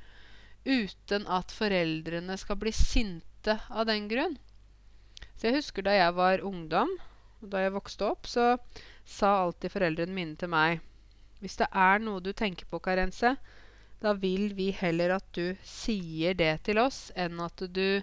uten 0.64 1.26
at 1.28 1.52
foreldrene 1.52 2.36
skal 2.40 2.56
bli 2.60 2.72
sinte 2.72 3.58
av 3.68 3.84
den 3.90 4.08
grunn. 4.08 4.38
Så 5.36 5.50
jeg 5.50 5.58
husker 5.60 5.84
da 5.84 5.98
jeg 5.98 6.16
var 6.16 6.44
ungdom, 6.48 6.94
og 7.42 7.52
da 7.52 7.60
jeg 7.66 7.76
vokste 7.76 8.08
opp, 8.08 8.26
så 8.26 8.54
sa 9.04 9.34
alltid 9.42 9.72
foreldrene 9.72 10.14
mine 10.14 10.36
til 10.36 10.50
meg 10.52 10.80
Hvis 11.38 11.60
det 11.60 11.68
er 11.70 12.00
noe 12.02 12.24
du 12.24 12.32
tenker 12.34 12.66
på, 12.66 12.80
Karense, 12.82 13.36
da 14.02 14.14
vil 14.18 14.56
vi 14.56 14.72
heller 14.74 15.12
at 15.18 15.28
du 15.36 15.54
sier 15.62 16.34
det 16.34 16.64
til 16.66 16.80
oss, 16.82 17.12
enn 17.14 17.38
at 17.44 17.62
du 17.68 18.00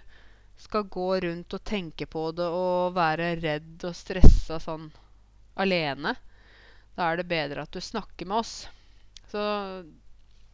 skal 0.56 0.88
gå 0.88 1.08
rundt 1.20 1.54
og 1.56 1.64
tenke 1.68 2.06
på 2.08 2.30
det 2.36 2.46
og 2.48 2.96
være 2.96 3.34
redd 3.42 3.84
og 3.84 3.96
stressa 3.96 4.58
sånn 4.62 4.88
alene. 5.60 6.14
Da 6.96 7.10
er 7.10 7.20
det 7.20 7.28
bedre 7.28 7.66
at 7.66 7.76
du 7.76 7.80
snakker 7.84 8.28
med 8.28 8.40
oss. 8.40 8.54
Så 9.28 9.42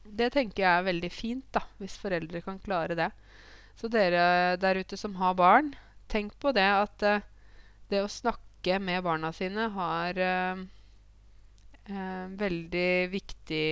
det 0.03 0.33
tenker 0.35 0.65
jeg 0.65 0.73
er 0.81 0.89
veldig 0.89 1.11
fint, 1.15 1.47
da, 1.55 1.63
hvis 1.79 1.99
foreldre 2.03 2.43
kan 2.43 2.59
klare 2.63 2.99
det. 2.99 3.11
Så 3.79 3.89
dere 3.93 4.57
der 4.61 4.81
ute 4.83 4.99
som 4.99 5.15
har 5.21 5.37
barn, 5.39 5.73
tenk 6.13 6.35
på 6.43 6.53
det 6.57 6.67
at 6.67 7.07
uh, 7.07 7.23
det 7.89 8.03
å 8.03 8.11
snakke 8.11 8.79
med 8.83 9.05
barna 9.07 9.33
sine 9.35 9.69
har 9.75 10.19
uh, 10.19 10.65
uh, 11.89 12.27
veldig 12.43 12.93
viktig 13.15 13.69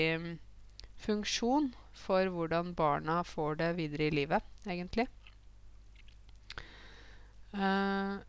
funksjon 1.01 1.71
for 1.97 2.31
hvordan 2.33 2.75
barna 2.77 3.21
får 3.27 3.61
det 3.61 3.71
videre 3.81 4.09
i 4.09 4.17
livet, 4.23 4.47
egentlig. 4.67 5.09
Uh, 7.55 8.21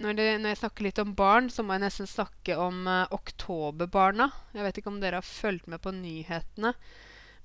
når, 0.00 0.16
det, 0.16 0.26
når, 0.40 0.52
jeg 0.52 0.60
snakker 0.62 0.86
litt 0.86 1.00
om 1.02 1.14
barn, 1.16 1.48
så 1.52 1.64
må 1.64 1.76
jeg 1.76 1.84
nesten 1.86 2.08
snakke 2.08 2.56
om 2.60 2.82
uh, 2.88 3.04
oktoberbarna. 3.16 4.30
Jeg 4.56 4.66
vet 4.66 4.80
ikke 4.80 4.92
om 4.92 5.00
dere 5.02 5.20
har 5.20 5.26
fulgt 5.26 5.70
med 5.70 5.82
på 5.84 5.92
nyhetene. 5.96 6.74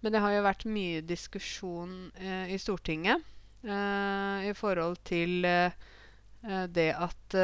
Men 0.03 0.13
det 0.13 0.21
har 0.21 0.35
jo 0.35 0.45
vært 0.45 0.67
mye 0.69 1.03
diskusjon 1.07 1.95
uh, 2.19 2.45
i 2.51 2.59
Stortinget 2.61 3.31
i 3.65 4.51
forhold 4.53 4.99
til 5.09 5.41
det 5.41 6.89
at 6.93 7.35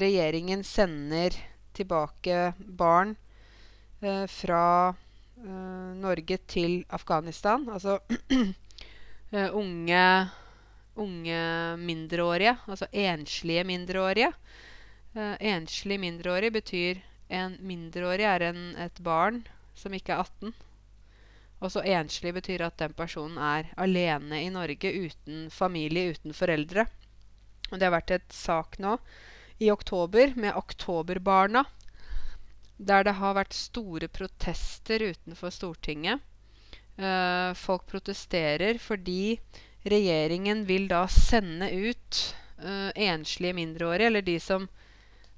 regjeringen 0.00 0.62
sender 0.64 1.34
tilbake 1.76 2.54
barn 2.56 3.12
fra 4.32 4.62
Norge 6.00 6.38
til 6.48 6.78
Afghanistan. 6.88 7.68
Altså 7.68 7.98
unge, 9.60 10.30
unge 10.96 11.40
mindreårige, 11.80 12.56
altså 12.66 12.86
enslige 12.92 13.64
mindreårige. 13.64 14.30
Uh, 15.14 15.34
enslig 15.40 15.98
mindreårig 16.00 16.52
betyr 16.52 17.02
en 17.28 17.56
mindreårig 17.60 18.26
er 18.28 18.48
en, 18.50 18.62
et 18.76 19.00
barn 19.02 19.44
som 19.74 19.94
ikke 19.94 20.14
er 20.14 20.24
18. 20.24 20.54
Og 21.64 21.72
så 21.72 21.84
enslig 21.88 22.34
betyr 22.36 22.66
at 22.66 22.76
den 22.78 22.92
personen 22.96 23.38
er 23.40 23.70
alene 23.80 24.42
i 24.44 24.50
Norge 24.52 24.90
uten 25.06 25.48
familie, 25.50 26.12
uten 26.12 26.34
foreldre. 26.36 26.86
Og 27.70 27.78
det 27.78 27.86
har 27.86 27.94
vært 27.96 28.12
et 28.18 28.34
sak 28.34 28.76
nå 28.82 28.98
i 29.62 29.70
oktober 29.70 30.34
med 30.36 30.56
Oktoberbarna, 30.58 31.64
der 32.76 33.06
det 33.06 33.16
har 33.20 33.36
vært 33.38 33.54
store 33.56 34.08
protester 34.10 35.06
utenfor 35.14 35.54
Stortinget. 35.54 36.20
Uh, 36.94 37.50
folk 37.58 37.88
protesterer 37.90 38.78
fordi 38.78 39.38
regjeringen 39.84 40.64
vil 40.68 40.88
da 40.88 41.04
sende 41.10 41.68
ut 41.70 42.20
uh, 42.62 42.90
enslige 42.94 43.56
mindreårige, 43.56 44.06
eller 44.06 44.24
de 44.24 44.38
som 44.40 44.68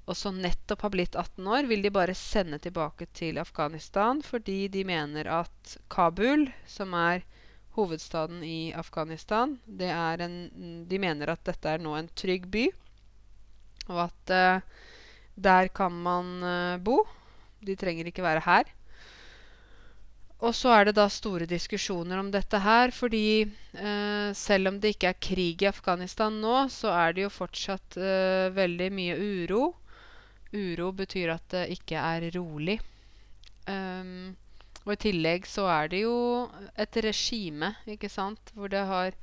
også 0.07 0.31
nettopp 0.31 0.85
har 0.85 0.93
blitt 0.93 1.17
18 1.19 1.47
år, 1.51 1.67
vil 1.67 1.83
de 1.83 1.91
bare 1.91 2.15
sende 2.15 2.59
tilbake 2.63 3.09
til 3.11 3.41
Afghanistan 3.41 4.21
fordi 4.23 4.67
de 4.71 4.85
mener 4.87 5.27
at 5.41 5.73
Kabul, 5.91 6.47
som 6.67 6.95
er 6.95 7.25
hovedstaden 7.75 8.39
i 8.47 8.71
Afghanistan, 8.73 9.57
en, 9.67 10.37
de 10.87 10.99
mener 10.99 11.29
at 11.29 11.43
dette 11.45 11.69
er 11.69 11.83
nå 11.83 11.97
en 11.97 12.07
trygg 12.15 12.47
by, 12.49 12.69
og 13.91 14.07
at 14.07 14.33
uh, 14.33 14.87
der 15.35 15.67
kan 15.69 15.93
man 15.93 16.79
bo. 16.81 17.03
De 17.61 17.75
trenger 17.77 18.07
ikke 18.09 18.25
være 18.25 18.41
her. 18.47 18.76
Og 20.37 20.53
så 20.53 20.69
er 20.69 20.85
det 20.85 20.97
da 20.99 21.07
store 21.09 21.47
diskusjoner 21.49 22.19
om 22.21 22.27
dette 22.33 22.59
her, 22.61 22.91
fordi 22.93 23.41
eh, 23.41 24.29
selv 24.37 24.69
om 24.69 24.75
det 24.81 24.93
ikke 24.93 25.09
er 25.09 25.23
krig 25.27 25.63
i 25.65 25.69
Afghanistan 25.71 26.35
nå, 26.43 26.67
så 26.69 26.91
er 26.93 27.15
det 27.17 27.23
jo 27.25 27.33
fortsatt 27.33 27.97
eh, 27.97 28.49
veldig 28.53 28.89
mye 28.93 29.15
uro. 29.17 29.63
Uro 30.53 30.91
betyr 30.99 31.33
at 31.33 31.47
det 31.55 31.63
ikke 31.79 31.97
er 31.97 32.27
rolig. 32.37 32.77
Um, 33.67 34.37
og 34.85 34.93
i 34.93 34.99
tillegg 35.09 35.49
så 35.49 35.65
er 35.73 35.89
det 35.91 36.05
jo 36.05 36.13
et 36.79 36.99
regime, 37.03 37.73
ikke 37.89 38.07
sant, 38.09 38.53
hvor 38.55 38.71
det 38.71 38.85
har 38.87 39.17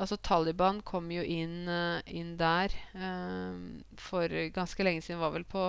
Altså 0.00 0.16
Taliban 0.16 0.78
kom 0.88 1.10
jo 1.12 1.20
inn, 1.20 1.68
uh, 1.68 2.00
inn 2.08 2.32
der 2.40 2.72
um, 2.96 3.82
for 4.00 4.24
ganske 4.50 4.82
lenge 4.82 5.04
siden, 5.04 5.20
var 5.20 5.34
vel 5.34 5.44
på 5.44 5.66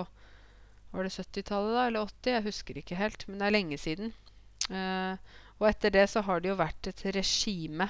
var 0.94 1.04
det 1.04 1.12
70-tallet, 1.12 1.74
da? 1.76 1.86
Eller 1.86 2.06
80? 2.08 2.30
Jeg 2.32 2.44
husker 2.46 2.78
ikke 2.80 2.98
helt. 2.98 3.26
Men 3.28 3.38
det 3.38 3.46
er 3.46 3.54
lenge 3.54 3.78
siden. 3.78 4.14
Uh, 4.70 5.16
og 5.60 5.68
etter 5.68 5.92
det 5.94 6.06
så 6.10 6.22
har 6.26 6.40
det 6.40 6.50
jo 6.50 6.58
vært 6.58 6.88
et 6.90 7.02
regime 7.14 7.86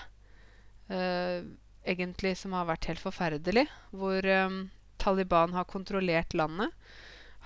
uh, 0.90 1.40
egentlig 1.86 2.34
som 2.40 2.54
har 2.56 2.68
vært 2.68 2.88
helt 2.90 3.02
forferdelig. 3.02 3.66
Hvor 3.94 4.30
um, 4.46 4.62
Taliban 5.00 5.54
har 5.56 5.68
kontrollert 5.70 6.34
landet. 6.34 6.72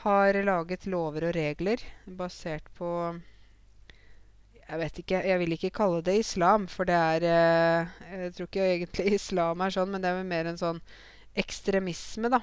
Har 0.05 0.37
laget 0.47 0.87
lover 0.87 1.29
og 1.29 1.35
regler 1.35 1.83
basert 2.07 2.69
på 2.79 2.91
jeg 4.69 4.79
vet 4.83 4.99
ikke, 5.01 5.21
jeg 5.25 5.41
vil 5.41 5.55
ikke 5.57 5.73
kalle 5.79 6.03
det 6.05 6.19
islam, 6.21 6.67
for 6.69 6.85
det 6.85 6.95
er 6.95 7.25
Jeg 7.25 8.35
tror 8.37 8.49
ikke 8.51 8.67
egentlig 8.67 9.15
islam 9.17 9.63
er 9.65 9.73
sånn, 9.73 9.89
men 9.91 10.05
det 10.05 10.11
er 10.13 10.29
mer 10.29 10.51
en 10.51 10.61
sånn 10.61 10.81
ekstremisme, 11.41 12.29
da. 12.29 12.43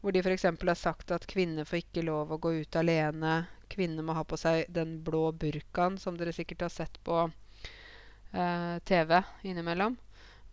Hvor 0.00 0.14
de 0.16 0.22
f.eks. 0.24 0.46
har 0.48 0.78
sagt 0.78 1.12
at 1.12 1.26
kvinner 1.28 1.68
får 1.68 1.82
ikke 1.82 2.04
lov 2.06 2.32
å 2.32 2.40
gå 2.40 2.54
ut 2.62 2.76
alene. 2.80 3.44
Kvinner 3.70 4.04
må 4.06 4.16
ha 4.16 4.24
på 4.24 4.38
seg 4.40 4.64
den 4.72 4.98
blå 5.04 5.28
burkaen 5.36 5.98
som 6.00 6.16
dere 6.16 6.32
sikkert 6.32 6.64
har 6.64 6.72
sett 6.72 6.96
på 7.04 7.26
eh, 8.32 8.76
TV 8.88 9.20
innimellom. 9.44 9.98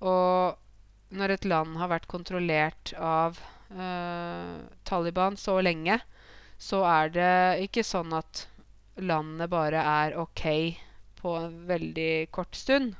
Og 0.03 1.15
når 1.15 1.37
et 1.37 1.47
land 1.47 1.79
har 1.79 1.93
vært 1.93 2.09
kontrollert 2.11 2.91
av 2.99 3.39
eh, 3.71 4.59
Taliban 4.83 5.39
så 5.39 5.61
lenge, 5.63 6.01
så 6.57 6.83
er 6.89 7.13
det 7.15 7.33
ikke 7.69 7.85
sånn 7.87 8.11
at 8.17 8.47
landet 8.97 9.49
bare 9.53 9.79
er 9.79 10.17
ok 10.19 10.43
på 11.21 11.37
en 11.39 11.57
veldig 11.69 12.27
kort 12.35 12.57
stund. 12.57 12.95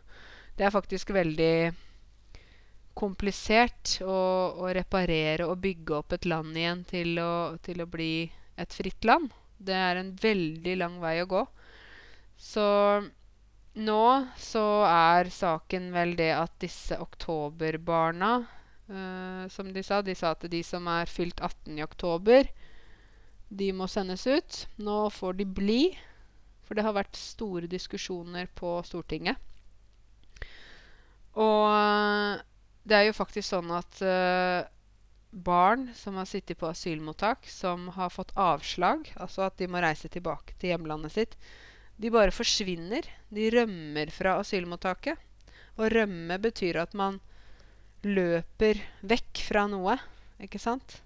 Det 0.57 0.65
er 0.65 0.73
faktisk 0.73 1.11
veldig 1.13 1.73
komplisert 2.97 3.99
å, 4.01 4.17
å 4.57 4.71
reparere 4.73 5.45
og 5.45 5.61
bygge 5.61 5.99
opp 5.99 6.15
et 6.17 6.25
land 6.29 6.57
igjen 6.57 6.81
til 6.89 7.19
å, 7.21 7.57
til 7.63 7.83
å 7.83 7.89
bli 7.89 8.27
et 8.57 8.73
fritt 8.73 9.05
land. 9.05 9.29
Det 9.57 9.75
er 9.75 9.99
en 9.99 10.11
veldig 10.21 10.75
lang 10.81 10.97
vei 11.01 11.19
å 11.21 11.29
gå. 11.29 11.43
Så 12.37 12.65
nå 13.77 14.03
så 14.41 14.65
er 14.89 15.29
saken 15.33 15.91
vel 15.93 16.15
det 16.17 16.31
at 16.33 16.53
disse 16.61 16.97
oktoberbarna, 17.01 18.31
uh, 18.89 19.43
som 19.53 19.69
de 19.73 19.83
sa 19.85 20.01
De 20.01 20.15
sa 20.17 20.33
at 20.33 20.45
de 20.49 20.61
som 20.65 20.87
er 20.89 21.09
fylt 21.09 21.41
18 21.41 21.77
i 21.77 21.85
oktober, 21.85 22.49
de 23.49 23.71
må 23.73 23.87
sendes 23.87 24.25
ut. 24.27 24.63
Nå 24.81 25.07
får 25.13 25.37
de 25.39 25.45
bli. 25.45 25.81
For 26.67 26.75
det 26.75 26.83
har 26.83 26.97
vært 26.97 27.15
store 27.15 27.69
diskusjoner 27.71 28.49
på 28.57 28.73
Stortinget. 28.83 29.39
Og 31.37 32.41
det 32.87 32.95
er 32.97 33.07
jo 33.09 33.15
faktisk 33.17 33.49
sånn 33.49 33.71
at 33.75 34.01
uh, 34.05 34.63
barn 35.31 35.89
som 35.97 36.15
har 36.19 36.27
sittet 36.29 36.59
på 36.59 36.69
asylmottak, 36.69 37.47
som 37.51 37.89
har 37.97 38.13
fått 38.13 38.31
avslag, 38.39 39.09
altså 39.19 39.47
at 39.47 39.57
de 39.59 39.67
må 39.69 39.81
reise 39.83 40.09
tilbake 40.11 40.55
til 40.57 40.71
hjemlandet 40.73 41.15
sitt, 41.15 41.35
de 41.97 42.11
bare 42.13 42.31
forsvinner. 42.31 43.07
De 43.33 43.49
rømmer 43.51 44.11
fra 44.13 44.37
asylmottaket. 44.41 45.17
Å 45.77 45.89
rømme 45.91 46.37
betyr 46.41 46.79
at 46.81 46.93
man 46.97 47.19
løper 48.05 48.79
vekk 49.05 49.41
fra 49.45 49.65
noe, 49.69 49.97
ikke 50.41 50.61
sant? 50.61 50.99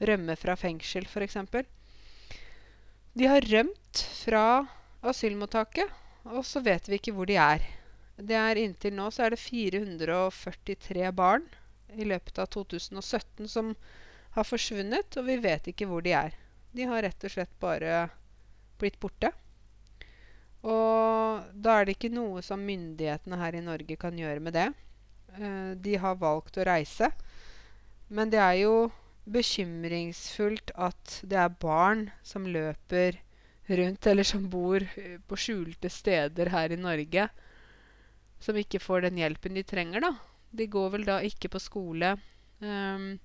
Rømme 0.00 0.36
fra 0.40 0.56
fengsel, 0.56 1.06
f.eks. 1.08 1.38
De 3.18 3.28
har 3.28 3.44
rømt 3.52 4.02
fra 4.24 4.44
asylmottaket, 5.04 5.92
og 6.28 6.44
så 6.46 6.62
vet 6.64 6.88
vi 6.88 6.98
ikke 6.98 7.14
hvor 7.16 7.28
de 7.28 7.38
er. 7.40 7.64
Det 8.18 8.34
er 8.34 8.58
Inntil 8.58 8.96
nå 8.98 9.08
så 9.14 9.26
er 9.26 9.34
det 9.34 9.40
443 9.40 11.10
barn 11.14 11.44
i 11.94 12.06
løpet 12.08 12.40
av 12.42 12.50
2017 12.50 13.46
som 13.48 13.74
har 14.34 14.46
forsvunnet, 14.46 15.14
og 15.16 15.28
vi 15.28 15.36
vet 15.42 15.70
ikke 15.70 15.86
hvor 15.88 16.02
de 16.04 16.16
er. 16.18 16.34
De 16.74 16.86
har 16.90 17.04
rett 17.06 17.24
og 17.24 17.32
slett 17.32 17.54
bare 17.62 18.08
blitt 18.78 18.98
borte. 19.00 19.30
Og 20.66 21.46
da 21.54 21.78
er 21.78 21.86
det 21.86 21.94
ikke 21.96 22.12
noe 22.12 22.42
som 22.42 22.64
myndighetene 22.66 23.38
her 23.38 23.54
i 23.54 23.64
Norge 23.64 23.96
kan 24.00 24.18
gjøre 24.18 24.42
med 24.42 24.58
det. 24.58 24.68
Eh, 25.38 25.72
de 25.78 25.94
har 26.02 26.18
valgt 26.18 26.58
å 26.58 26.66
reise. 26.66 27.12
Men 28.10 28.34
det 28.34 28.42
er 28.42 28.58
jo 28.64 28.74
bekymringsfullt 29.28 30.72
at 30.74 31.20
det 31.22 31.38
er 31.38 31.58
barn 31.62 32.08
som 32.26 32.48
løper 32.48 33.20
rundt, 33.68 34.06
eller 34.06 34.26
som 34.26 34.48
bor 34.50 34.82
på 35.28 35.38
skjulte 35.38 35.90
steder 35.92 36.50
her 36.50 36.72
i 36.74 36.80
Norge 36.80 37.28
som 38.40 38.58
ikke 38.58 38.80
får 38.82 39.08
den 39.08 39.20
hjelpen 39.20 39.56
de 39.58 39.64
trenger, 39.66 40.04
da. 40.04 40.12
De 40.50 40.66
går 40.70 40.92
vel 40.94 41.06
da 41.08 41.18
ikke 41.26 41.50
på 41.52 41.60
skole. 41.62 42.14
Um, 42.60 43.18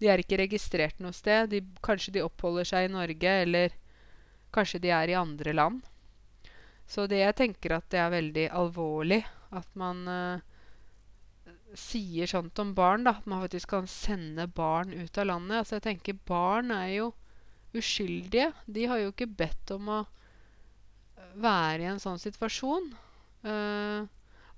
de 0.00 0.10
er 0.10 0.20
ikke 0.20 0.40
registrert 0.40 1.00
noe 1.02 1.14
sted. 1.14 1.50
De, 1.52 1.60
kanskje 1.84 2.16
de 2.16 2.24
oppholder 2.24 2.68
seg 2.68 2.88
i 2.88 2.94
Norge, 2.94 3.34
eller 3.44 3.76
kanskje 4.54 4.80
de 4.82 4.90
er 4.94 5.12
i 5.12 5.18
andre 5.18 5.54
land. 5.54 5.84
Så 6.90 7.06
det 7.08 7.22
jeg 7.22 7.36
tenker 7.38 7.78
at 7.78 7.86
det 7.92 8.00
er 8.02 8.12
veldig 8.12 8.48
alvorlig 8.52 9.22
at 9.54 9.68
man 9.78 10.02
uh, 10.10 10.42
sier 11.78 12.28
sånt 12.30 12.58
om 12.60 12.74
barn. 12.76 13.06
da, 13.06 13.16
At 13.18 13.28
man 13.30 13.44
faktisk 13.44 13.70
kan 13.72 13.88
sende 13.90 14.46
barn 14.46 14.92
ut 14.92 15.18
av 15.18 15.30
landet. 15.30 15.60
Altså 15.60 15.78
jeg 15.78 15.86
tenker 15.88 16.18
Barn 16.26 16.74
er 16.74 16.90
jo 16.98 17.12
uskyldige. 17.74 18.52
De 18.66 18.86
har 18.90 19.00
jo 19.02 19.12
ikke 19.12 19.30
bedt 19.30 19.72
om 19.74 19.88
å 19.90 20.02
være 21.34 21.82
i 21.82 21.88
en 21.90 22.02
sånn 22.02 22.20
situasjon. 22.22 22.92
Uh, 23.44 24.06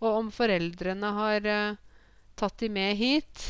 og 0.02 0.10
om 0.10 0.28
foreldrene 0.34 1.12
har 1.16 1.48
uh, 1.48 1.78
tatt 2.36 2.58
de 2.60 2.68
med 2.72 2.96
hit, 2.98 3.46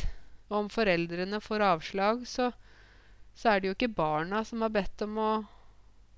og 0.47 0.63
om 0.63 0.71
foreldrene 0.71 1.41
får 1.43 1.65
avslag, 1.67 2.23
så, 2.27 2.51
så, 3.35 3.51
er 3.51 3.59
det 3.59 3.71
jo 3.71 3.77
ikke 3.77 3.95
barna 3.97 4.43
som 4.47 4.63
har 4.63 4.71
bedt 4.75 5.03
om 5.03 5.19
å 5.19 5.31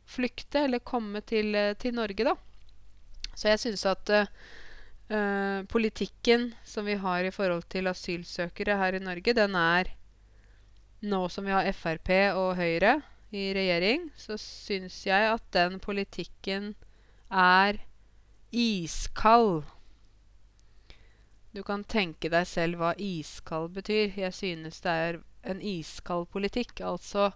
flykte 0.10 0.65
eller 0.68 0.86
komme 0.86 1.24
til, 1.26 1.54
uh, 1.58 1.74
til 1.82 1.98
Norge, 1.98 2.30
da. 2.30 2.36
Så 3.34 3.54
jeg 3.54 3.62
syns 3.63 3.86
at 3.89 4.12
uh, 4.13 5.62
politikken 5.72 6.52
som 6.68 6.86
vi 6.86 6.98
har 7.00 7.26
i 7.26 7.34
forhold 7.34 7.65
til 7.72 7.89
asylsøkere 7.89 8.78
her 8.78 8.98
i 8.98 9.06
Norge, 9.06 9.34
den 9.38 9.58
er 9.58 9.96
Nå 11.00 11.30
som 11.32 11.46
vi 11.48 11.54
har 11.56 11.63
Frp 11.72 12.10
og 12.36 12.58
Høyre 12.58 12.98
i 13.32 13.54
regjering, 13.56 14.10
så 14.20 14.36
syns 14.36 14.98
jeg 15.06 15.30
at 15.30 15.46
den 15.56 15.78
politikken 15.80 16.74
er 17.32 17.80
iskald. 18.52 19.63
Du 21.52 21.64
kan 21.66 21.84
tenke 21.84 22.30
deg 22.30 22.46
selv 22.48 22.78
hva 22.78 22.94
iskald 23.02 23.72
betyr. 23.74 24.14
Jeg 24.18 24.34
synes 24.38 24.82
det 24.86 24.92
er 24.92 25.22
en 25.50 25.62
iskald 25.66 26.30
politikk. 26.30 26.82
Altså 26.86 27.32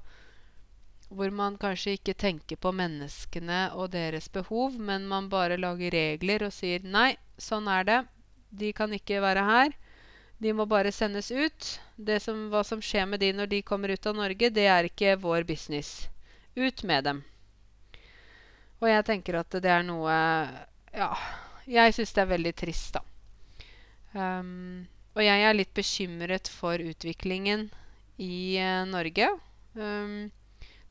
hvor 1.14 1.30
man 1.30 1.58
kanskje 1.62 1.98
ikke 1.98 2.16
tenker 2.18 2.58
på 2.58 2.72
menneskene 2.74 3.68
og 3.78 3.92
deres 3.94 4.30
behov, 4.34 4.78
men 4.80 5.06
man 5.10 5.30
bare 5.30 5.60
lager 5.62 5.94
regler 5.94 6.48
og 6.48 6.54
sier 6.54 6.86
nei, 6.86 7.14
sånn 7.38 7.70
er 7.70 7.86
det. 7.90 8.00
De 8.50 8.72
kan 8.74 8.94
ikke 8.94 9.22
være 9.22 9.44
her. 9.46 9.76
De 10.42 10.54
må 10.54 10.66
bare 10.70 10.92
sendes 10.92 11.30
ut. 11.32 11.70
Som, 12.20 12.48
hva 12.50 12.64
som 12.66 12.82
skjer 12.82 13.06
med 13.10 13.22
de 13.22 13.32
når 13.34 13.52
de 13.52 13.62
kommer 13.66 13.94
ut 13.94 14.10
av 14.10 14.18
Norge, 14.18 14.50
det 14.50 14.66
er 14.68 14.90
ikke 14.90 15.16
vår 15.22 15.46
business. 15.48 16.10
Ut 16.58 16.84
med 16.84 17.06
dem. 17.06 17.24
Og 18.82 18.90
jeg 18.90 19.06
tenker 19.08 19.40
at 19.40 19.62
det 19.64 19.72
er 19.72 19.86
noe 19.88 20.14
Ja, 20.94 21.14
jeg 21.66 21.96
syns 21.96 22.14
det 22.14 22.26
er 22.26 22.34
veldig 22.34 22.54
trist, 22.60 22.98
da. 22.98 23.13
Um, 24.14 24.86
og 25.14 25.26
jeg 25.26 25.46
er 25.46 25.56
litt 25.58 25.74
bekymret 25.74 26.50
for 26.50 26.82
utviklingen 26.82 27.68
i 28.22 28.60
uh, 28.62 28.84
Norge. 28.90 29.30
Um, 29.74 30.32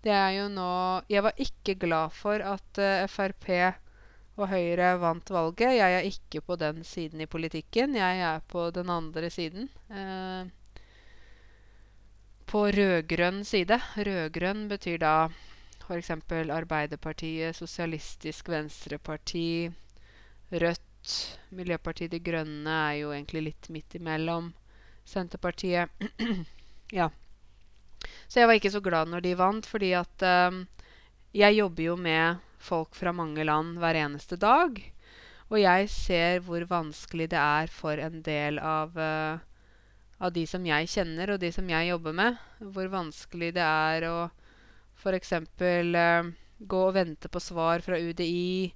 det 0.03 0.11
er 0.11 0.33
jo 0.35 0.49
nå 0.51 0.71
Jeg 1.07 1.23
var 1.23 1.39
ikke 1.39 1.77
glad 1.79 2.15
for 2.17 2.43
at 2.43 2.81
uh, 2.83 3.07
Frp 3.07 3.53
og 4.41 4.49
Høyre 4.49 4.97
vant 4.99 5.31
valget. 5.31 5.77
Jeg 5.77 5.99
er 5.99 6.09
ikke 6.09 6.41
på 6.43 6.57
den 6.59 6.83
siden 6.89 7.21
i 7.21 7.31
politikken. 7.31 7.95
Jeg 7.95 8.23
er 8.27 8.43
på 8.49 8.71
den 8.75 8.91
andre 8.91 9.31
siden. 9.31 9.69
Uh, 9.93 10.49
på 12.49 12.67
rød-grønn 12.75 13.45
side. 13.49 13.79
Rød-grønn 13.97 14.67
betyr 14.69 14.99
da 15.01 15.15
f.eks. 15.87 16.11
Arbeiderpartiet, 16.51 17.57
Sosialistisk 17.57 18.49
Venstreparti, 18.49 19.71
Rødt 20.53 21.32
Miljøpartiet 21.53 22.12
De 22.12 22.21
Grønne 22.25 22.77
er 22.88 22.99
jo 23.03 23.12
egentlig 23.12 23.43
litt 23.49 23.69
midt 23.73 23.97
imellom. 23.99 24.53
Senterpartiet 25.05 25.91
Ja. 26.99 27.09
Så 28.29 28.41
jeg 28.41 28.49
var 28.49 28.59
ikke 28.59 28.73
så 28.73 28.83
glad 28.85 29.11
når 29.12 29.25
de 29.25 29.37
vant, 29.38 29.69
fordi 29.69 29.93
at 29.97 30.25
um, 30.25 30.65
jeg 31.37 31.57
jobber 31.57 31.87
jo 31.87 31.97
med 31.97 32.43
folk 32.62 32.97
fra 32.97 33.12
mange 33.17 33.45
land 33.47 33.79
hver 33.81 33.99
eneste 34.03 34.37
dag. 34.41 34.77
Og 35.53 35.59
jeg 35.61 35.88
ser 35.93 36.43
hvor 36.45 36.65
vanskelig 36.69 37.31
det 37.33 37.41
er 37.41 37.73
for 37.73 38.01
en 38.01 38.21
del 38.25 38.61
av, 38.61 38.97
uh, 38.97 39.41
av 40.21 40.33
de 40.33 40.47
som 40.49 40.65
jeg 40.67 40.91
kjenner, 40.93 41.35
og 41.35 41.43
de 41.43 41.53
som 41.53 41.69
jeg 41.69 41.91
jobber 41.93 42.17
med. 42.17 42.41
Hvor 42.61 42.93
vanskelig 42.93 43.53
det 43.57 43.67
er 43.67 44.09
å 44.09 44.17
f.eks. 45.01 45.35
Uh, 45.61 46.33
gå 46.62 46.83
og 46.88 46.95
vente 46.95 47.29
på 47.33 47.41
svar 47.43 47.83
fra 47.85 47.99
UDI 47.99 48.73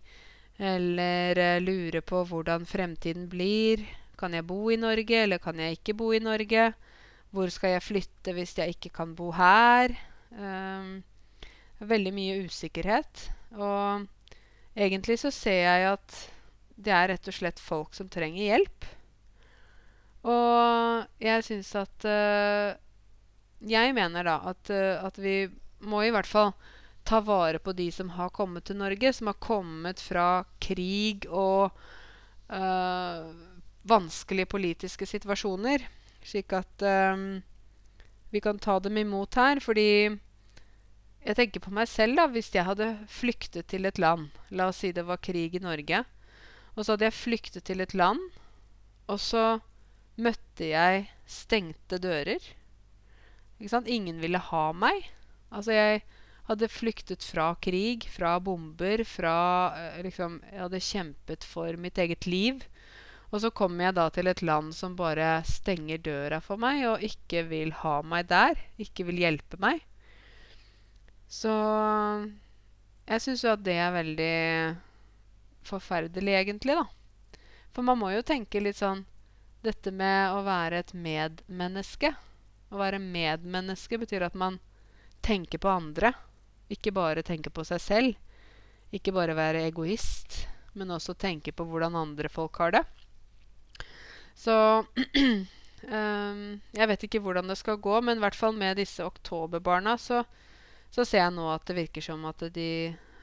eller 0.59 1.38
uh, 1.38 1.62
lure 1.62 2.01
på 2.01 2.23
hvordan 2.29 2.66
fremtiden 2.69 3.29
blir. 3.33 3.85
Kan 4.16 4.35
jeg 4.35 4.47
bo 4.49 4.71
i 4.73 4.79
Norge, 4.81 5.23
eller 5.23 5.40
kan 5.42 5.59
jeg 5.61 5.79
ikke 5.79 5.97
bo 5.99 6.12
i 6.16 6.23
Norge? 6.23 6.71
Hvor 7.35 7.53
skal 7.53 7.77
jeg 7.77 7.85
flytte 7.85 8.33
hvis 8.37 8.57
jeg 8.57 8.77
ikke 8.77 8.95
kan 8.97 9.12
bo 9.16 9.31
her? 9.37 9.92
Um, 10.33 11.03
veldig 11.85 12.12
mye 12.16 12.38
usikkerhet. 12.47 13.27
Og 13.53 14.07
egentlig 14.77 15.19
så 15.21 15.33
ser 15.35 15.61
jeg 15.66 15.90
at 15.92 16.23
det 16.77 16.92
er 16.92 17.11
rett 17.12 17.29
og 17.29 17.37
slett 17.37 17.61
folk 17.61 17.97
som 17.97 18.09
trenger 18.12 18.53
hjelp. 18.53 18.88
Og 20.27 21.07
jeg 21.23 21.44
syns 21.46 21.69
at 21.79 22.07
uh, 22.09 22.75
Jeg 23.63 23.92
mener 23.94 24.27
da 24.27 24.40
at, 24.50 24.73
uh, 24.75 25.04
at 25.07 25.21
vi 25.23 25.46
må 25.87 26.02
i 26.02 26.11
hvert 26.11 26.29
fall 26.29 26.50
ta 27.07 27.21
vare 27.23 27.61
på 27.63 27.73
de 27.77 27.87
som 27.94 28.11
har 28.17 28.33
kommet 28.35 28.67
til 28.67 28.79
Norge, 28.81 29.13
som 29.15 29.31
har 29.31 29.38
kommet 29.42 30.02
fra 30.02 30.44
krig 30.63 31.27
og 31.31 31.71
øh, 32.50 33.29
vanskelige 33.87 34.50
politiske 34.50 35.07
situasjoner. 35.07 35.87
Slik 36.27 36.52
at 36.59 36.83
øh, 36.83 37.42
vi 38.35 38.42
kan 38.42 38.59
ta 38.59 38.79
dem 38.83 38.98
imot 38.98 39.38
her. 39.38 39.61
Fordi 39.63 39.88
jeg 41.27 41.37
tenker 41.38 41.63
på 41.63 41.73
meg 41.75 41.88
selv, 41.88 42.19
da. 42.19 42.27
Hvis 42.31 42.52
jeg 42.54 42.67
hadde 42.67 42.90
flyktet 43.09 43.71
til 43.71 43.87
et 43.87 43.98
land 43.98 44.29
La 44.50 44.69
oss 44.71 44.83
si 44.83 44.92
det 44.94 45.07
var 45.07 45.23
krig 45.23 45.54
i 45.54 45.63
Norge. 45.63 46.04
Og 46.77 46.85
så 46.85 46.92
hadde 46.92 47.09
jeg 47.09 47.17
flyktet 47.17 47.65
til 47.65 47.81
et 47.81 47.94
land, 47.96 48.21
og 49.09 49.17
så 49.21 49.61
møtte 50.21 50.69
jeg 50.69 51.07
stengte 51.25 51.96
dører. 51.98 52.42
Ikke 53.57 53.73
sant? 53.73 53.88
Ingen 53.88 54.21
ville 54.21 54.38
ha 54.50 54.65
meg. 54.77 55.09
Altså, 55.48 55.73
jeg 55.73 56.02
Hadde 56.47 56.69
flyktet 56.71 57.25
fra 57.27 57.51
krig, 57.59 58.07
fra 58.07 58.37
bomber, 58.40 59.03
fra 59.05 59.37
eh, 59.75 60.03
liksom 60.07 60.38
Jeg 60.53 60.63
hadde 60.63 60.83
kjempet 60.88 61.44
for 61.44 61.79
mitt 61.83 61.99
eget 61.99 62.27
liv. 62.31 62.63
Og 63.35 63.42
så 63.42 63.51
kommer 63.51 63.88
jeg 63.88 63.97
da 63.99 64.07
til 64.15 64.31
et 64.31 64.42
land 64.47 64.71
som 64.77 64.94
bare 64.99 65.40
stenger 65.49 65.99
døra 65.99 66.38
for 66.40 66.61
meg 66.63 66.85
og 66.87 67.03
ikke 67.03 67.42
vil 67.49 67.73
ha 67.83 67.99
meg 68.07 68.29
der. 68.31 68.61
Ikke 68.79 69.09
vil 69.09 69.19
hjelpe 69.25 69.59
meg. 69.63 69.83
Så 71.27 71.51
jeg 73.07 73.23
syns 73.25 73.42
jo 73.42 73.51
at 73.57 73.65
det 73.67 73.75
er 73.83 73.97
veldig 73.97 74.37
forferdelig, 75.67 76.37
egentlig, 76.38 76.79
da. 76.79 76.87
For 77.75 77.83
man 77.87 77.99
må 77.99 78.13
jo 78.15 78.23
tenke 78.27 78.63
litt 78.63 78.79
sånn 78.79 79.05
Dette 79.67 79.90
med 79.90 80.31
å 80.31 80.44
være 80.47 80.79
et 80.79 80.92
medmenneske. 80.94 82.13
Å 82.71 82.79
være 82.79 83.01
medmenneske 83.03 83.99
betyr 83.99 84.29
at 84.29 84.37
man 84.38 84.61
tenker 85.27 85.59
på 85.59 85.73
andre. 85.73 86.13
Ikke 86.73 86.92
bare 86.94 87.25
tenke 87.27 87.52
på 87.54 87.64
seg 87.67 87.83
selv. 87.83 88.17
Ikke 88.94 89.14
bare 89.14 89.37
være 89.37 89.67
egoist, 89.67 90.44
men 90.79 90.92
også 90.94 91.17
tenke 91.19 91.52
på 91.54 91.67
hvordan 91.67 91.96
andre 91.98 92.31
folk 92.33 92.58
har 92.62 92.75
det. 92.77 92.85
Så 94.37 94.54
um, 94.85 96.60
Jeg 96.79 96.88
vet 96.90 97.06
ikke 97.06 97.23
hvordan 97.25 97.48
det 97.50 97.58
skal 97.58 97.81
gå, 97.83 98.00
men 98.04 98.19
i 98.19 98.25
hvert 98.25 98.38
fall 98.38 98.56
med 98.56 98.79
disse 98.81 99.04
oktoberbarna 99.04 99.96
så, 100.00 100.23
så 100.92 101.04
ser 101.04 101.25
jeg 101.25 101.37
nå 101.37 101.48
at 101.52 101.67
det 101.69 101.79
virker 101.79 102.04
som 102.04 102.25
at 102.29 102.48
de 102.54 102.71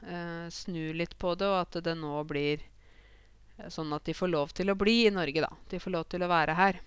uh, 0.04 0.46
snur 0.52 0.94
litt 0.96 1.16
på 1.18 1.36
det, 1.38 1.48
og 1.48 1.60
at 1.62 1.84
det 1.84 1.96
nå 2.00 2.16
blir 2.28 2.64
sånn 3.70 3.92
at 3.94 4.04
de 4.08 4.14
får 4.16 4.32
lov 4.32 4.54
til 4.56 4.72
å 4.72 4.78
bli 4.78 5.04
i 5.06 5.12
Norge, 5.14 5.44
da. 5.44 5.50
De 5.70 5.78
får 5.78 5.94
lov 5.94 6.08
til 6.10 6.24
å 6.26 6.30
være 6.30 6.56
her, 6.58 6.80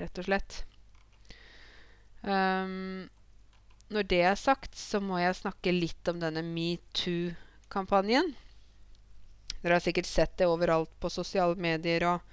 rett 0.00 0.20
og 0.20 0.28
slett. 0.28 0.62
Um, 2.24 3.04
når 3.92 4.08
det 4.08 4.22
er 4.24 4.38
sagt, 4.40 4.76
så 4.78 5.00
må 5.02 5.18
jeg 5.20 5.36
snakke 5.38 5.74
litt 5.74 6.08
om 6.10 6.20
denne 6.22 6.42
metoo-kampanjen. 6.46 8.32
Dere 9.60 9.78
har 9.78 9.84
sikkert 9.84 10.08
sett 10.08 10.36
det 10.40 10.48
overalt 10.48 10.92
på 11.00 11.10
sosiale 11.12 11.56
medier 11.60 12.04
og 12.08 12.24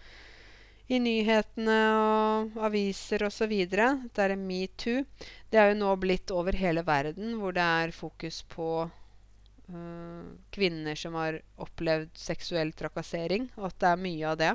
i 0.91 0.97
nyhetene 0.99 1.77
og 1.95 2.57
aviser 2.67 3.23
osv. 3.23 3.53
Det 3.71 4.23
er 4.25 4.35
metoo. 4.35 5.05
Det 5.51 5.59
er 5.59 5.71
jo 5.71 5.79
nå 5.79 5.93
blitt 6.01 6.33
over 6.35 6.57
hele 6.59 6.83
verden 6.87 7.37
hvor 7.39 7.55
det 7.55 7.63
er 7.63 7.95
fokus 7.95 8.41
på 8.51 8.67
øh, 8.83 10.25
kvinner 10.51 10.99
som 10.99 11.15
har 11.19 11.39
opplevd 11.63 12.11
seksuell 12.19 12.73
trakassering, 12.75 13.47
og 13.55 13.69
at 13.71 13.79
det 13.79 13.91
er 13.93 14.03
mye 14.07 14.33
av 14.33 14.43
det. 14.43 14.51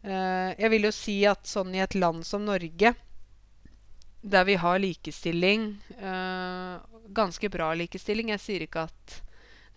Uh, 0.00 0.56
jeg 0.56 0.70
vil 0.72 0.86
jo 0.88 0.90
si 0.96 1.14
at 1.28 1.44
sånn 1.44 1.74
i 1.76 1.82
et 1.84 1.94
land 1.98 2.24
som 2.24 2.46
Norge, 2.46 2.94
der 4.20 4.44
vi 4.44 4.56
har 4.60 4.78
likestilling, 4.78 5.72
uh, 5.98 6.80
ganske 7.10 7.48
bra 7.50 7.72
likestilling 7.74 8.30
Jeg 8.34 8.42
sier 8.42 8.64
ikke 8.66 8.86
at 8.90 9.20